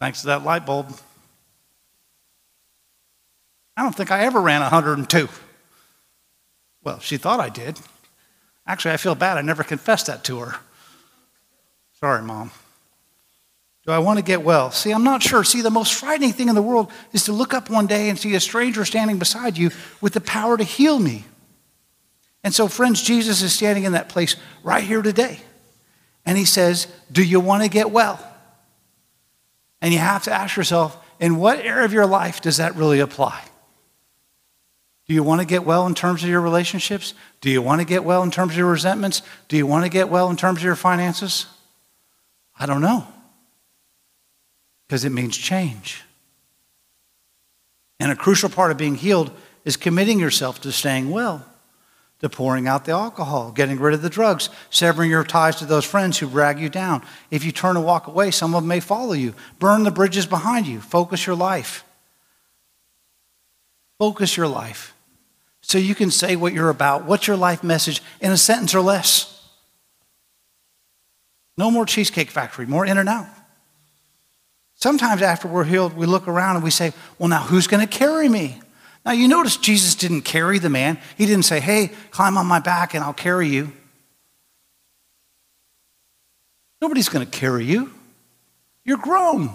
[0.00, 0.96] Thanks to that light bulb.
[3.76, 5.28] I don't think I ever ran 102.
[6.82, 7.78] Well, she thought I did.
[8.66, 9.38] Actually, I feel bad.
[9.38, 10.56] I never confessed that to her.
[12.00, 12.50] Sorry, Mom.
[13.86, 14.70] Do I want to get well?
[14.70, 15.42] See, I'm not sure.
[15.42, 18.18] See, the most frightening thing in the world is to look up one day and
[18.18, 21.24] see a stranger standing beside you with the power to heal me.
[22.44, 25.40] And so, friends, Jesus is standing in that place right here today.
[26.26, 28.20] And he says, Do you want to get well?
[29.80, 33.00] And you have to ask yourself, in what area of your life does that really
[33.00, 33.44] apply?
[35.06, 37.14] Do you want to get well in terms of your relationships?
[37.40, 39.22] Do you want to get well in terms of your resentments?
[39.48, 41.46] Do you want to get well in terms of your finances?
[42.58, 43.06] I don't know.
[44.86, 46.02] Because it means change.
[47.98, 49.32] And a crucial part of being healed
[49.64, 51.44] is committing yourself to staying well
[52.22, 55.84] to pouring out the alcohol, getting rid of the drugs, severing your ties to those
[55.84, 57.02] friends who drag you down.
[57.30, 59.34] If you turn and walk away, some of them may follow you.
[59.58, 60.80] Burn the bridges behind you.
[60.80, 61.84] Focus your life.
[63.98, 64.94] Focus your life
[65.62, 67.04] so you can say what you're about.
[67.04, 69.28] What's your life message in a sentence or less?
[71.56, 73.26] No more Cheesecake Factory, more In-N-Out.
[74.76, 77.98] Sometimes after we're healed, we look around and we say, well, now who's going to
[77.98, 78.60] carry me?
[79.04, 80.98] Now, you notice Jesus didn't carry the man.
[81.18, 83.72] He didn't say, hey, climb on my back and I'll carry you.
[86.80, 87.92] Nobody's going to carry you.
[88.84, 89.50] You're grown.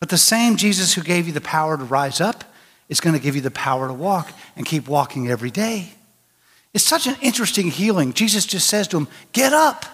[0.00, 2.44] But the same Jesus who gave you the power to rise up
[2.88, 5.92] is going to give you the power to walk and keep walking every day.
[6.72, 8.12] It's such an interesting healing.
[8.12, 9.84] Jesus just says to him, Get up.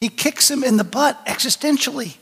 [0.00, 2.16] He kicks him in the butt existentially.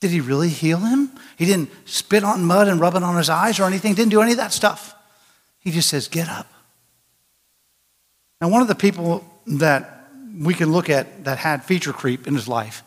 [0.00, 1.10] Did he really heal him?
[1.36, 4.22] He didn't spit on mud and rub it on his eyes or anything, didn't do
[4.22, 4.94] any of that stuff.
[5.58, 6.46] He just says, Get up.
[8.40, 10.08] Now, one of the people that
[10.38, 12.82] we can look at that had feature creep in his life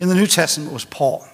[0.00, 1.24] in the New Testament was Paul.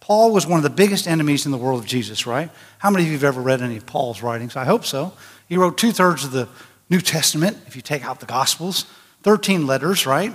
[0.00, 2.50] Paul was one of the biggest enemies in the world of Jesus, right?
[2.78, 4.56] How many of you have ever read any of Paul's writings?
[4.56, 5.12] I hope so.
[5.48, 6.48] He wrote two thirds of the
[6.88, 8.86] New Testament, if you take out the Gospels,
[9.22, 10.32] 13 letters, right?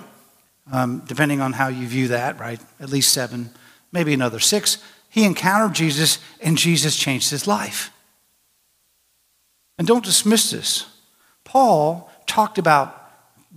[0.72, 2.62] Um, depending on how you view that, right?
[2.80, 3.50] At least seven,
[3.92, 4.78] maybe another six.
[5.10, 7.92] He encountered Jesus, and Jesus changed his life.
[9.78, 10.86] And don't dismiss this.
[11.44, 12.94] Paul talked about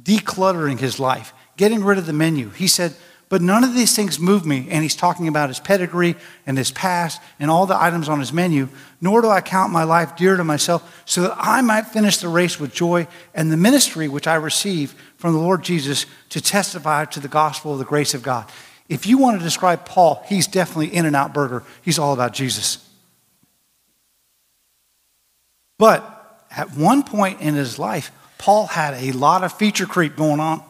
[0.01, 2.51] decluttering his life, getting rid of the menu.
[2.51, 2.95] He said,
[3.31, 4.67] but none of these things move me.
[4.71, 6.17] And he's talking about his pedigree
[6.47, 8.69] and his past and all the items on his menu.
[9.01, 12.29] Nor do I count my life dear to myself so that I might finish the
[12.29, 17.05] race with joy and the ministry which I receive from the Lord Jesus to testify
[17.07, 18.51] to the gospel of the grace of God.
[18.91, 21.63] If you want to describe Paul, he's definitely in and out burger.
[21.81, 22.85] He's all about Jesus.
[25.79, 26.05] But
[26.51, 30.63] at one point in his life, Paul had a lot of feature creep going on.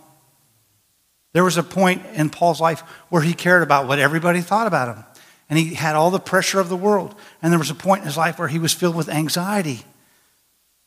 [1.32, 4.94] There was a point in Paul's life where he cared about what everybody thought about
[4.94, 5.04] him.
[5.48, 7.14] And he had all the pressure of the world.
[7.40, 9.80] And there was a point in his life where he was filled with anxiety.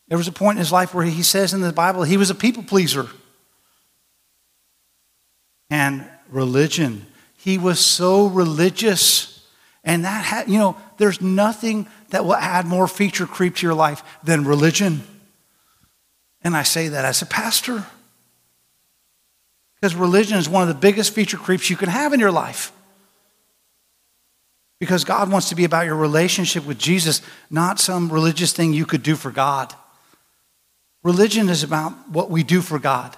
[0.08, 2.30] There was a point in his life where he says in the Bible he was
[2.30, 3.08] a people pleaser.
[5.72, 7.08] And religion.
[7.44, 9.46] He was so religious.
[9.84, 13.74] And that had, you know, there's nothing that will add more feature creep to your
[13.74, 15.04] life than religion.
[16.42, 17.86] And I say that as a pastor.
[19.76, 22.72] Because religion is one of the biggest feature creeps you can have in your life.
[24.80, 28.86] Because God wants to be about your relationship with Jesus, not some religious thing you
[28.86, 29.76] could do for God.
[31.04, 33.18] Religion is about what we do for God.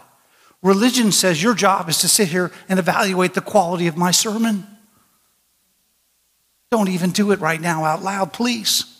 [0.66, 4.66] Religion says your job is to sit here and evaluate the quality of my sermon.
[6.72, 9.00] Don't even do it right now out loud, please.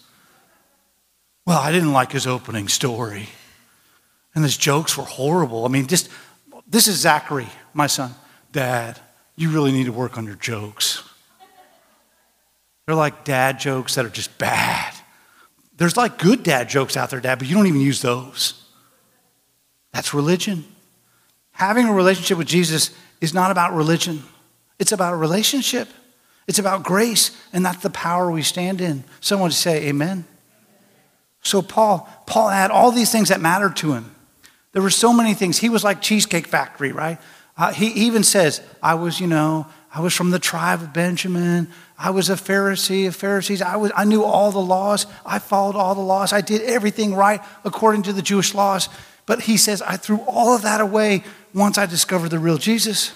[1.44, 3.30] Well, I didn't like his opening story.
[4.36, 5.66] And his jokes were horrible.
[5.66, 6.08] I mean, just
[6.68, 8.14] this is Zachary, my son.
[8.52, 9.00] Dad,
[9.36, 11.02] you really need to work on your jokes.
[12.86, 14.94] They're like dad jokes that are just bad.
[15.78, 18.54] There's like good dad jokes out there, dad, but you don't even use those.
[19.94, 20.66] That's religion.
[21.56, 24.24] Having a relationship with Jesus is not about religion,
[24.80, 25.90] it's about a relationship.
[26.48, 29.04] It's about grace, and that's the power we stand in.
[29.20, 30.26] Someone say, Amen.
[31.42, 34.14] So Paul, Paul had all these things that mattered to him.
[34.72, 35.58] There were so many things.
[35.58, 37.20] He was like Cheesecake Factory, right?
[37.58, 41.70] Uh, he even says, I was, you know, I was from the tribe of Benjamin.
[41.98, 43.62] I was a Pharisee of Pharisees.
[43.62, 45.06] I, was, I knew all the laws.
[45.26, 46.34] I followed all the laws.
[46.34, 48.90] I did everything right according to the Jewish laws.
[49.26, 51.24] But he says, I threw all of that away
[51.56, 53.12] once I discovered the real Jesus.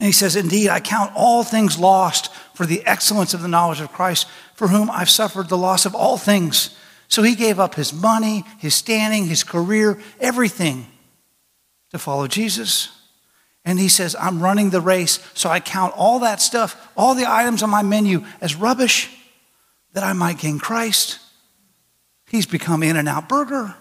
[0.00, 3.80] And he says, Indeed, I count all things lost for the excellence of the knowledge
[3.80, 6.76] of Christ, for whom I've suffered the loss of all things
[7.08, 10.86] so he gave up his money, his standing, his career, everything
[11.90, 12.90] to follow Jesus.
[13.64, 17.30] And he says, I'm running the race, so I count all that stuff, all the
[17.30, 19.10] items on my menu as rubbish
[19.92, 21.20] that I might gain Christ.
[22.28, 23.76] He's become In N Out Burger.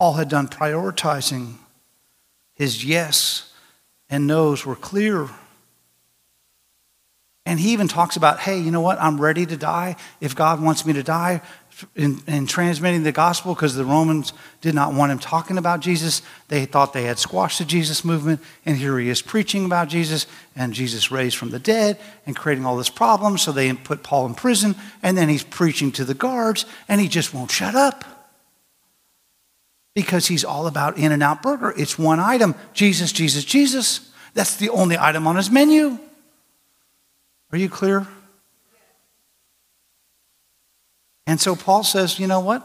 [0.00, 1.56] Paul had done prioritizing.
[2.54, 3.52] His yes
[4.08, 5.28] and no's were clear.
[7.44, 8.98] And he even talks about, hey, you know what?
[8.98, 11.42] I'm ready to die if God wants me to die
[11.94, 14.32] in, in transmitting the gospel because the Romans
[14.62, 16.22] did not want him talking about Jesus.
[16.48, 18.40] They thought they had squashed the Jesus movement.
[18.64, 22.64] And here he is preaching about Jesus and Jesus raised from the dead and creating
[22.64, 23.36] all this problem.
[23.36, 24.76] So they put Paul in prison.
[25.02, 28.19] And then he's preaching to the guards and he just won't shut up
[29.94, 31.74] because he's all about In and Out Burger.
[31.76, 34.10] It's one item Jesus, Jesus, Jesus.
[34.34, 35.98] That's the only item on his menu.
[37.52, 38.06] Are you clear?
[41.26, 42.62] And so Paul says, you know what?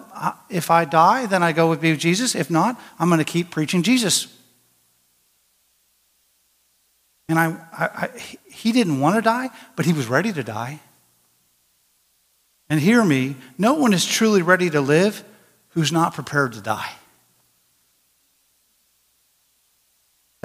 [0.50, 2.36] If I die, then I go with Jesus.
[2.36, 4.28] If not, I'm going to keep preaching Jesus.
[7.28, 8.10] And I, I, I,
[8.50, 10.80] he didn't want to die, but he was ready to die.
[12.70, 15.24] And hear me, no one is truly ready to live
[15.70, 16.92] who's not prepared to die.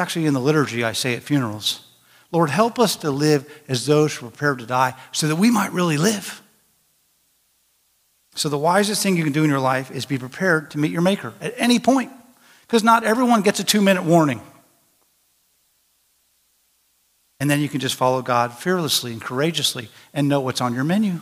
[0.01, 1.86] Actually, in the liturgy, I say at funerals.
[2.32, 5.51] Lord, help us to live as those who are prepared to die so that we
[5.51, 6.40] might really live.
[8.34, 10.90] So, the wisest thing you can do in your life is be prepared to meet
[10.90, 12.11] your Maker at any point,
[12.62, 14.40] because not everyone gets a two minute warning.
[17.38, 20.84] And then you can just follow God fearlessly and courageously and know what's on your
[20.84, 21.20] menu.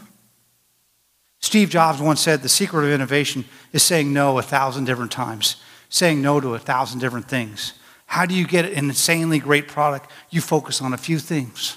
[1.41, 5.57] Steve Jobs once said the secret of innovation is saying no a thousand different times,
[5.89, 7.73] saying no to a thousand different things.
[8.09, 10.11] How do you get an insanely great product?
[10.31, 11.77] You focus on a few things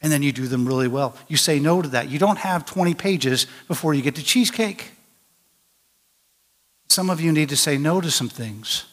[0.00, 1.14] and then you do them really well.
[1.28, 2.08] You say no to that.
[2.08, 4.92] You don't have 20 pages before you get to cheesecake.
[6.88, 8.86] Some of you need to say no to some things.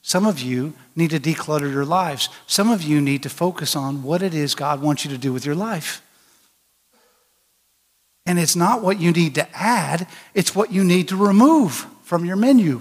[0.00, 2.30] Some of you need to declutter your lives.
[2.46, 5.30] Some of you need to focus on what it is God wants you to do
[5.30, 6.00] with your life.
[8.24, 12.24] And it's not what you need to add, it's what you need to remove from
[12.24, 12.80] your menu.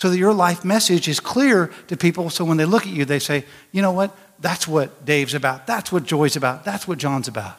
[0.00, 2.30] So that your life message is clear to people.
[2.30, 4.16] So when they look at you, they say, you know what?
[4.38, 5.66] That's what Dave's about.
[5.66, 6.64] That's what Joy's about.
[6.64, 7.58] That's what John's about.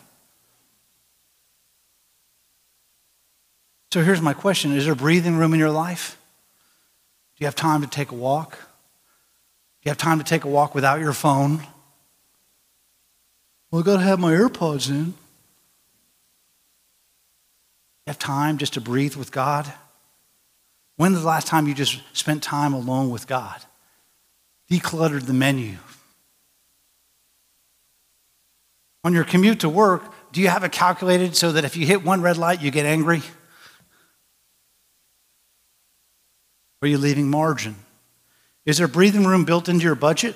[3.93, 6.17] So here's my question Is there breathing room in your life?
[7.37, 8.53] Do you have time to take a walk?
[8.53, 11.61] Do you have time to take a walk without your phone?
[13.69, 15.05] Well, I've got to have my AirPods in.
[15.05, 15.13] You
[18.07, 19.71] have time just to breathe with God?
[21.01, 23.59] When was the last time you just spent time alone with God?
[24.69, 25.77] Decluttered the menu.
[29.03, 32.05] On your commute to work, do you have it calculated so that if you hit
[32.05, 33.23] one red light, you get angry?
[36.83, 37.77] Are you leaving margin?
[38.67, 40.35] Is there breathing room built into your budget?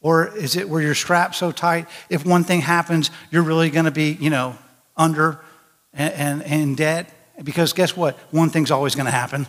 [0.00, 3.84] Or is it where you're strapped so tight, if one thing happens, you're really going
[3.84, 4.56] to be, you know,
[4.96, 5.40] under
[5.92, 7.14] and, and, and in debt?
[7.42, 8.16] Because guess what?
[8.30, 9.46] One thing's always going to happen.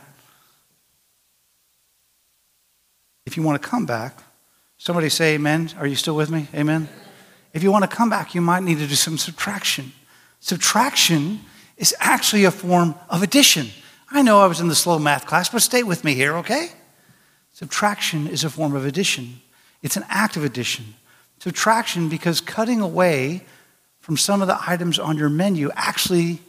[3.25, 4.21] If you want to come back,
[4.77, 5.71] somebody say amen.
[5.77, 6.47] Are you still with me?
[6.53, 6.89] Amen.
[7.53, 9.91] If you want to come back, you might need to do some subtraction.
[10.39, 11.39] Subtraction
[11.77, 13.67] is actually a form of addition.
[14.11, 16.69] I know I was in the slow math class, but stay with me here, okay?
[17.51, 19.41] Subtraction is a form of addition.
[19.81, 20.95] It's an act of addition.
[21.39, 23.43] Subtraction because cutting away
[23.99, 26.39] from some of the items on your menu actually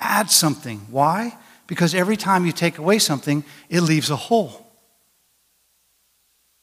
[0.00, 0.86] adds something.
[0.90, 1.36] Why?
[1.66, 4.66] Because every time you take away something, it leaves a hole.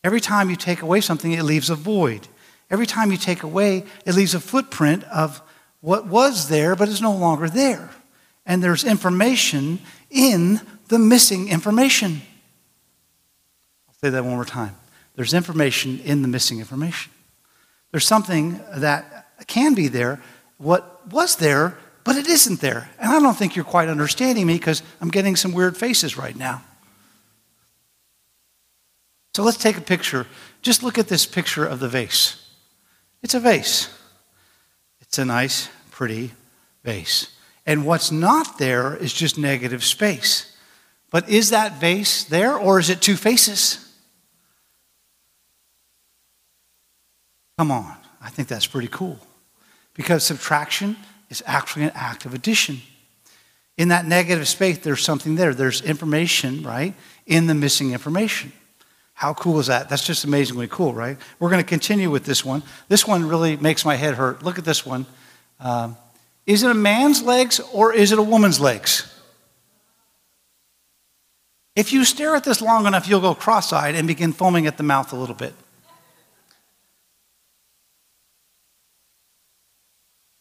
[0.04, 2.28] Every time you take away something, it leaves a void.
[2.70, 5.42] Every time you take away, it leaves a footprint of
[5.82, 7.90] what was there but is no longer there.
[8.46, 9.80] And there's information
[10.10, 12.22] in the missing information.
[13.88, 14.76] I'll say that one more time.
[15.16, 17.12] There's information in the missing information.
[17.92, 20.22] There's something that can be there,
[20.58, 21.78] what was there,
[22.08, 22.90] but it isn't there.
[23.02, 26.38] And I don't think you're quite understanding me because I'm getting some weird faces right
[26.38, 26.64] now.
[29.36, 30.26] So let's take a picture.
[30.62, 32.50] Just look at this picture of the vase.
[33.24, 33.90] It's a vase.
[35.02, 36.32] It's a nice, pretty
[36.86, 37.28] vase.
[37.66, 40.56] And what's not there is just negative space.
[41.12, 43.94] But is that vase there or is it two faces?
[47.58, 47.98] Come on.
[48.22, 49.20] I think that's pretty cool.
[49.94, 50.96] Because subtraction
[51.30, 52.82] is actually an act of addition.
[53.78, 55.54] In that negative space, there's something there.
[55.54, 56.94] There's information, right,
[57.26, 58.52] in the missing information.
[59.14, 59.90] How cool is that?
[59.90, 61.18] That's just amazingly cool, right?
[61.40, 62.64] We're going to continue with this one.
[62.88, 64.44] This one really makes my head hurt.
[64.44, 65.06] Look at this one.
[65.60, 65.98] Um,
[66.46, 69.14] is it a man's legs or is it a woman's legs?
[71.76, 74.78] If you stare at this long enough, you'll go cross eyed and begin foaming at
[74.78, 75.54] the mouth a little bit.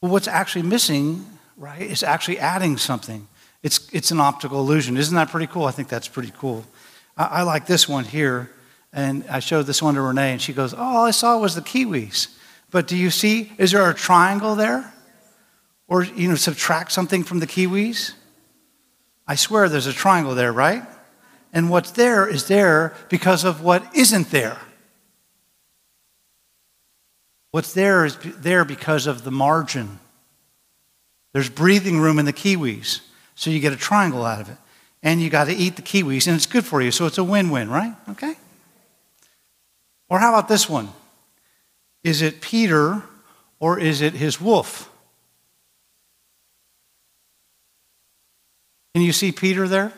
[0.07, 1.26] What's actually missing,
[1.57, 3.28] right, is actually adding something.
[3.62, 4.96] It's, it's an optical illusion.
[4.96, 5.64] Isn't that pretty cool?
[5.64, 6.64] I think that's pretty cool.
[7.16, 8.50] I, I like this one here.
[8.92, 11.54] And I showed this one to Renee, and she goes, Oh, all I saw was
[11.54, 12.28] the kiwis.
[12.70, 14.92] But do you see, is there a triangle there?
[15.86, 18.12] Or, you know, subtract something from the kiwis?
[19.28, 20.82] I swear there's a triangle there, right?
[21.52, 24.59] And what's there is there because of what isn't there.
[27.57, 29.98] What's there is there because of the margin.
[31.32, 33.00] There's breathing room in the kiwis,
[33.34, 34.59] so you get a triangle out of it.
[35.02, 37.24] And you got to eat the kiwis, and it's good for you, so it's a
[37.24, 37.94] win win, right?
[38.11, 38.34] Okay?
[40.11, 40.90] Or how about this one?
[42.04, 43.02] Is it Peter
[43.59, 44.92] or is it his wolf?
[48.94, 49.94] Can you see Peter there?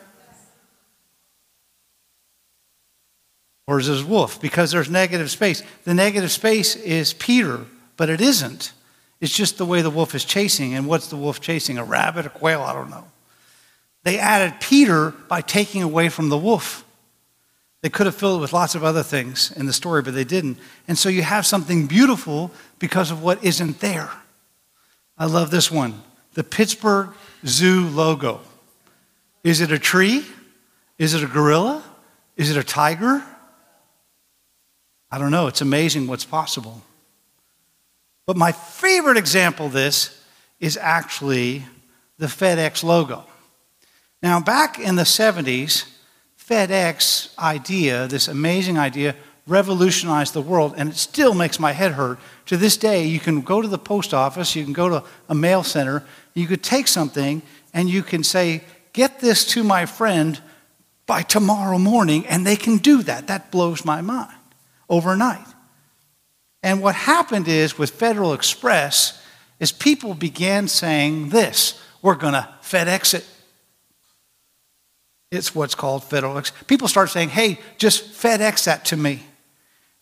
[3.69, 4.41] Or is his wolf?
[4.41, 5.63] Because there's negative space.
[5.85, 7.67] The negative space is Peter,
[7.99, 8.73] but it isn't.
[9.21, 10.73] It's just the way the wolf is chasing.
[10.73, 11.77] And what's the wolf chasing?
[11.77, 12.63] A rabbit, a quail?
[12.63, 13.05] I don't know.
[14.05, 16.83] They added Peter by taking away from the wolf.
[17.83, 20.25] They could have filled it with lots of other things in the story, but they
[20.25, 20.57] didn't.
[20.89, 24.11] And so you have something beautiful because of what isn't there.
[25.19, 26.03] I love this one
[26.33, 27.11] the Pittsburgh
[27.45, 28.41] Zoo logo.
[29.45, 30.25] Is it a tree?
[30.97, 31.85] Is it a gorilla?
[32.35, 33.23] Is it a tiger?
[35.11, 35.47] I don't know.
[35.47, 36.83] It's amazing what's possible.
[38.27, 40.23] But my favorite example of this
[40.61, 41.65] is actually
[42.19, 43.25] the FedEx logo.
[44.23, 45.89] Now, back in the 70s,
[46.39, 49.15] FedEx idea, this amazing idea,
[49.47, 52.19] revolutionized the world, and it still makes my head hurt.
[52.47, 55.35] To this day, you can go to the post office, you can go to a
[55.35, 56.05] mail center,
[56.35, 57.41] you could take something,
[57.73, 60.41] and you can say, Get this to my friend
[61.07, 63.29] by tomorrow morning, and they can do that.
[63.29, 64.38] That blows my mind
[64.89, 65.47] overnight.
[66.63, 69.23] And what happened is with Federal Express
[69.61, 73.27] is people began saying this, we're going to FedEx it.
[75.31, 76.63] It's what's called Federal Express.
[76.65, 79.23] People start saying, hey, just FedEx that to me.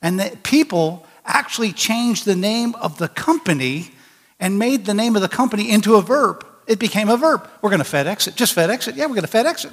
[0.01, 3.91] And people actually changed the name of the company
[4.39, 6.47] and made the name of the company into a verb.
[6.66, 7.49] It became a verb.
[7.62, 8.37] We're going to FedEx it.
[8.37, 8.97] Just FedEx it.
[8.97, 9.72] Yeah, we're going to FedEx it.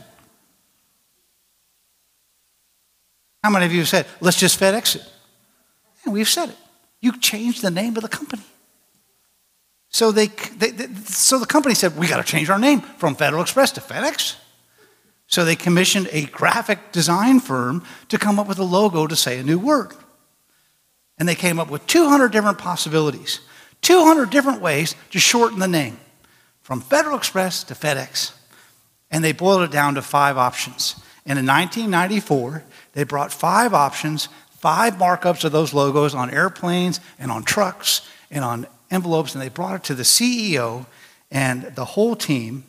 [3.44, 5.04] How many of you have said, let's just FedEx it?
[6.06, 6.58] And we've said it.
[7.02, 8.44] You changed the name of the company.
[9.90, 13.16] So, they, they, they so the company said, we got to change our name from
[13.16, 14.38] Federal Express to FedEx.
[15.28, 19.40] So they commissioned a graphic design firm to come up with a logo to say
[19.40, 19.94] a new word.
[21.18, 23.40] And they came up with 200 different possibilities,
[23.82, 26.00] 200 different ways to shorten the name
[26.62, 28.34] from Federal Express to FedEx.
[29.12, 30.96] And they boiled it down to five options.
[31.26, 32.64] And in 1994,
[32.94, 34.28] they brought five options
[34.64, 39.50] five markups of those logos on airplanes and on trucks and on envelopes, and they
[39.50, 40.86] brought it to the CEO
[41.30, 42.64] and the whole team.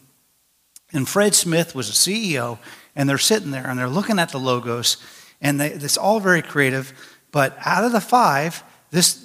[0.92, 1.94] And Fred Smith was the
[2.32, 2.58] CEO,
[2.96, 4.96] and they're sitting there and they're looking at the logos,
[5.40, 6.92] and they, it's all very creative.
[7.30, 9.24] But out of the five, this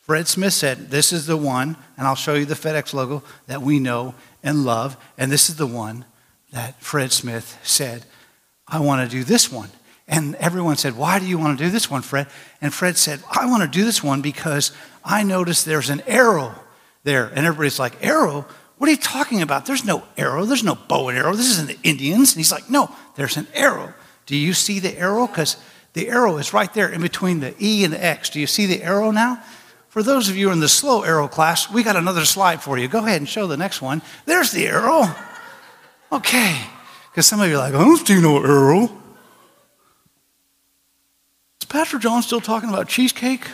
[0.00, 3.62] Fred Smith said, This is the one, and I'll show you the FedEx logo that
[3.62, 4.96] we know and love.
[5.16, 6.06] And this is the one
[6.52, 8.04] that Fred Smith said,
[8.66, 9.70] I want to do this one.
[10.08, 12.28] And everyone said, Why do you want to do this one, Fred?
[12.60, 14.72] And Fred said, I want to do this one because
[15.04, 16.54] I noticed there's an arrow
[17.02, 17.26] there.
[17.26, 18.46] And everybody's like, Arrow?
[18.78, 19.64] What are you talking about?
[19.64, 20.44] There's no arrow.
[20.44, 21.34] There's no bow and arrow.
[21.34, 22.32] This isn't the Indians.
[22.32, 23.94] And he's like, No, there's an arrow.
[24.26, 25.26] Do you see the arrow?
[25.26, 25.56] Because
[25.94, 28.30] the arrow is right there in between the E and the X.
[28.30, 29.42] Do you see the arrow now?
[29.88, 32.86] For those of you in the slow arrow class, we got another slide for you.
[32.86, 34.02] Go ahead and show the next one.
[34.26, 35.06] There's the arrow.
[36.12, 36.60] Okay.
[37.10, 38.84] Because some of you are like, I don't see no arrow.
[41.60, 43.46] Is Pastor John still talking about cheesecake?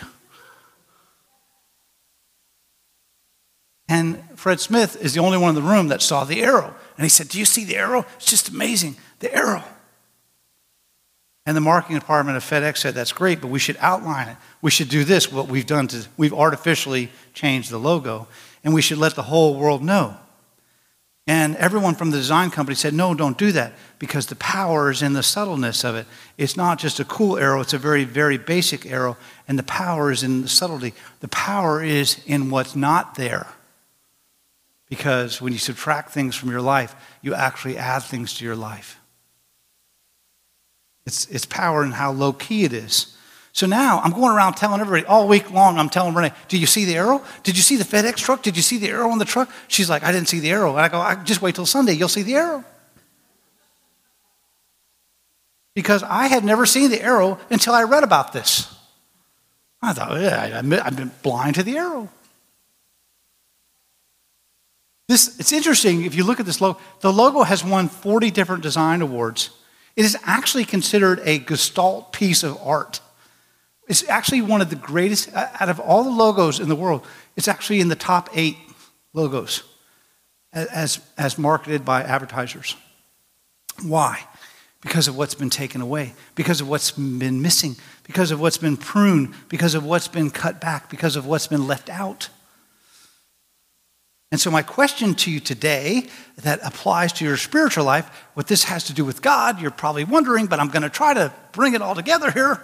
[3.88, 6.74] And Fred Smith is the only one in the room that saw the arrow.
[6.96, 8.06] And he said, Do you see the arrow?
[8.16, 8.96] It's just amazing.
[9.20, 9.62] The arrow.
[11.44, 14.36] And the marketing department of FedEx said, That's great, but we should outline it.
[14.60, 18.28] We should do this, what we've done to, we've artificially changed the logo,
[18.64, 20.16] and we should let the whole world know.
[21.26, 25.02] And everyone from the design company said, no, don't do that because the power is
[25.02, 26.06] in the subtleness of it.
[26.36, 29.16] It's not just a cool arrow, it's a very, very basic arrow,
[29.46, 30.94] and the power is in the subtlety.
[31.20, 33.46] The power is in what's not there.
[34.88, 38.98] Because when you subtract things from your life, you actually add things to your life.
[41.06, 43.16] It's, it's power in how low key it is.
[43.52, 46.66] So now I'm going around telling everybody all week long, I'm telling Renee, do you
[46.66, 47.22] see the arrow?
[47.42, 48.42] Did you see the FedEx truck?
[48.42, 49.50] Did you see the arrow on the truck?
[49.68, 50.70] She's like, I didn't see the arrow.
[50.70, 52.64] And I go, I, just wait till Sunday, you'll see the arrow.
[55.74, 58.74] Because I had never seen the arrow until I read about this.
[59.82, 62.08] I thought, yeah, I've been blind to the arrow.
[65.08, 66.78] This, it's interesting if you look at this logo.
[67.00, 69.50] The logo has won 40 different design awards.
[69.94, 73.00] It is actually considered a gestalt piece of art.
[73.92, 77.46] It's actually one of the greatest, out of all the logos in the world, it's
[77.46, 78.56] actually in the top eight
[79.12, 79.64] logos
[80.50, 82.74] as, as marketed by advertisers.
[83.82, 84.24] Why?
[84.80, 88.78] Because of what's been taken away, because of what's been missing, because of what's been
[88.78, 92.30] pruned, because of what's been cut back, because of what's been left out.
[94.30, 98.64] And so, my question to you today that applies to your spiritual life, what this
[98.64, 101.74] has to do with God, you're probably wondering, but I'm going to try to bring
[101.74, 102.58] it all together here.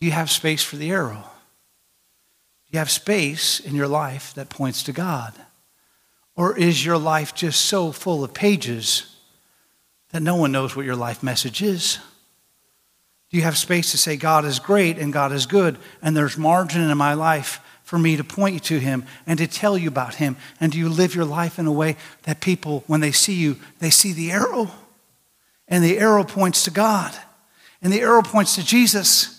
[0.00, 1.24] Do you have space for the arrow?
[2.66, 5.34] Do you have space in your life that points to God?
[6.36, 9.16] Or is your life just so full of pages
[10.10, 11.98] that no one knows what your life message is?
[13.30, 16.38] Do you have space to say, God is great and God is good, and there's
[16.38, 19.88] margin in my life for me to point you to Him and to tell you
[19.88, 20.36] about Him?
[20.60, 23.56] And do you live your life in a way that people, when they see you,
[23.80, 24.70] they see the arrow?
[25.66, 27.14] And the arrow points to God,
[27.82, 29.37] and the arrow points to Jesus.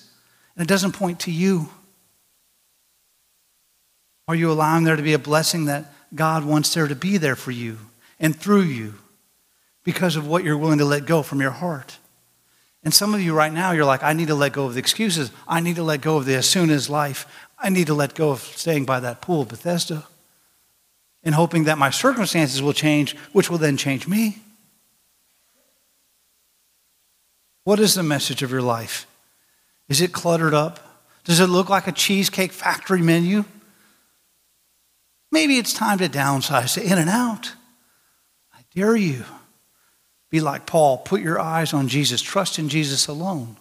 [0.59, 1.69] And it doesn't point to you.
[4.27, 7.37] Are you allowing there to be a blessing that God wants there to be there
[7.37, 7.77] for you
[8.19, 8.95] and through you
[9.85, 11.97] because of what you're willing to let go from your heart?
[12.83, 14.79] And some of you right now, you're like, I need to let go of the
[14.79, 15.31] excuses.
[15.47, 17.25] I need to let go of the as soon as life.
[17.57, 20.03] I need to let go of staying by that pool of Bethesda
[21.23, 24.39] and hoping that my circumstances will change, which will then change me.
[27.63, 29.05] What is the message of your life?
[29.89, 30.79] Is it cluttered up?
[31.25, 33.43] Does it look like a cheesecake factory menu?
[35.31, 37.53] Maybe it's time to downsize to in and out.
[38.53, 39.25] I dare you.
[40.29, 40.99] Be like Paul.
[40.99, 42.21] Put your eyes on Jesus.
[42.21, 43.57] Trust in Jesus alone.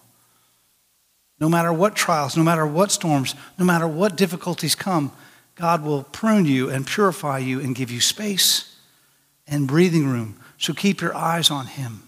[1.39, 5.11] No matter what trials, no matter what storms, no matter what difficulties come,
[5.55, 8.75] God will prune you and purify you and give you space
[9.47, 10.39] and breathing room.
[10.57, 12.03] So keep your eyes on Him.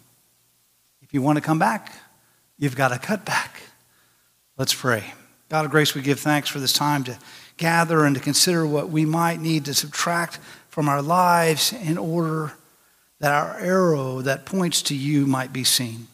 [1.02, 1.94] If you want to come back,
[2.58, 3.61] you've got to cut back.
[4.62, 5.12] Let's pray.
[5.50, 7.18] God of grace, we give thanks for this time to
[7.58, 10.38] gather and to consider what we might need to subtract
[10.70, 12.54] from our lives in order
[13.18, 16.06] that our arrow that points to you might be seen.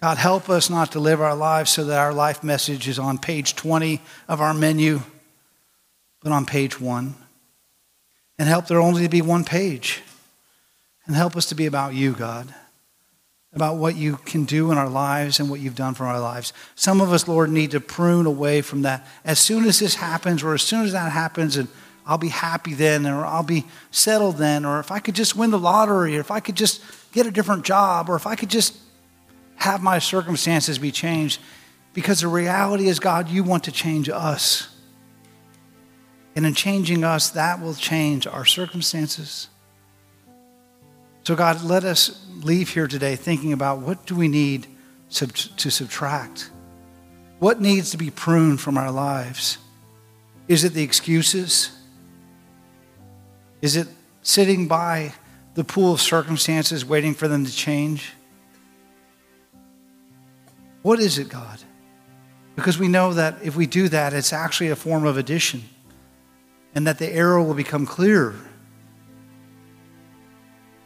[0.00, 3.18] God, help us not to live our lives so that our life message is on
[3.18, 5.00] page 20 of our menu,
[6.22, 7.16] but on page one.
[8.38, 10.00] And help there only to be one page.
[11.06, 12.54] And help us to be about you, God
[13.52, 16.52] about what you can do in our lives and what you've done for our lives.
[16.74, 19.06] Some of us, Lord, need to prune away from that.
[19.24, 21.68] As soon as this happens, or as soon as that happens, and
[22.06, 25.50] I'll be happy then, or I'll be settled then, or if I could just win
[25.50, 26.82] the lottery, or if I could just
[27.12, 28.76] get a different job, or if I could just
[29.56, 31.40] have my circumstances be changed.
[31.94, 34.68] Because the reality is, God, you want to change us.
[36.34, 39.48] And in changing us, that will change our circumstances.
[41.22, 44.66] So, God, let us leave here today thinking about what do we need
[45.10, 46.50] to subtract?
[47.38, 49.58] What needs to be pruned from our lives?
[50.48, 51.70] Is it the excuses?
[53.62, 53.88] Is it
[54.22, 55.12] sitting by
[55.54, 58.12] the pool of circumstances waiting for them to change?
[60.82, 61.60] What is it, God?
[62.54, 65.62] Because we know that if we do that, it's actually a form of addition,
[66.74, 68.34] and that the arrow will become clearer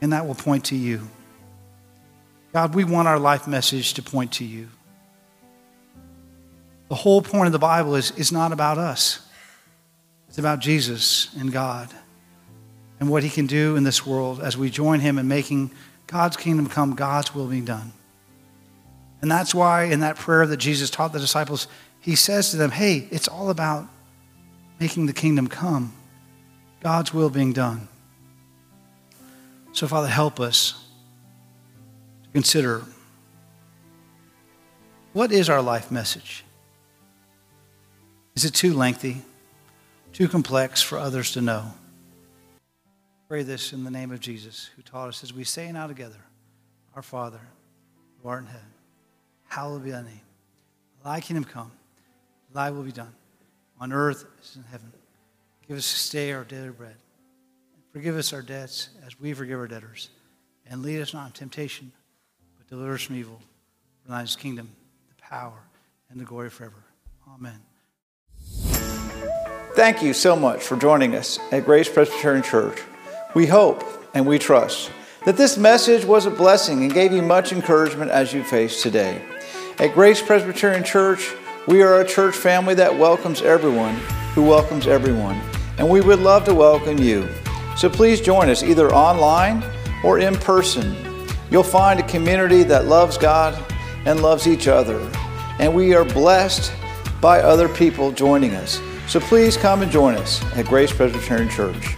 [0.00, 1.06] and that will point to you.
[2.52, 4.68] God, we want our life message to point to you.
[6.88, 9.24] The whole point of the Bible is, is not about us.
[10.28, 11.88] It's about Jesus and God
[12.98, 15.70] and what he can do in this world as we join him in making
[16.06, 17.92] God's kingdom come, God's will be done.
[19.22, 21.68] And that's why in that prayer that Jesus taught the disciples,
[22.00, 23.86] he says to them, hey, it's all about
[24.80, 25.92] making the kingdom come,
[26.80, 27.86] God's will being done.
[29.72, 30.84] So, Father, help us
[32.32, 32.82] consider
[35.12, 36.44] what is our life message?
[38.36, 39.22] Is it too lengthy,
[40.12, 41.74] too complex for others to know?
[43.28, 46.20] Pray this in the name of Jesus, who taught us as we say now together
[46.94, 47.40] Our Father,
[48.22, 48.72] who art in heaven,
[49.48, 50.20] hallowed be thy name.
[51.04, 51.72] Thy kingdom come,
[52.52, 53.14] thy will be done,
[53.80, 54.92] on earth as in heaven.
[55.66, 56.96] Give us this day our daily bread
[57.92, 60.10] Forgive us our debts as we forgive our debtors.
[60.68, 61.92] And lead us not in temptation,
[62.70, 63.38] deliver us from evil.
[64.02, 64.70] For thine is kingdom,
[65.08, 65.58] the power,
[66.08, 66.84] and the glory forever.
[67.28, 67.60] Amen.
[69.74, 72.80] Thank you so much for joining us at Grace Presbyterian Church.
[73.34, 74.90] We hope and we trust
[75.24, 79.20] that this message was a blessing and gave you much encouragement as you face today.
[79.78, 81.32] At Grace Presbyterian Church,
[81.66, 83.94] we are a church family that welcomes everyone
[84.34, 85.40] who welcomes everyone,
[85.78, 87.28] and we would love to welcome you.
[87.76, 89.64] So please join us either online
[90.04, 91.09] or in person.
[91.50, 93.60] You'll find a community that loves God
[94.04, 95.00] and loves each other.
[95.58, 96.72] And we are blessed
[97.20, 98.80] by other people joining us.
[99.08, 101.96] So please come and join us at Grace Presbyterian Church.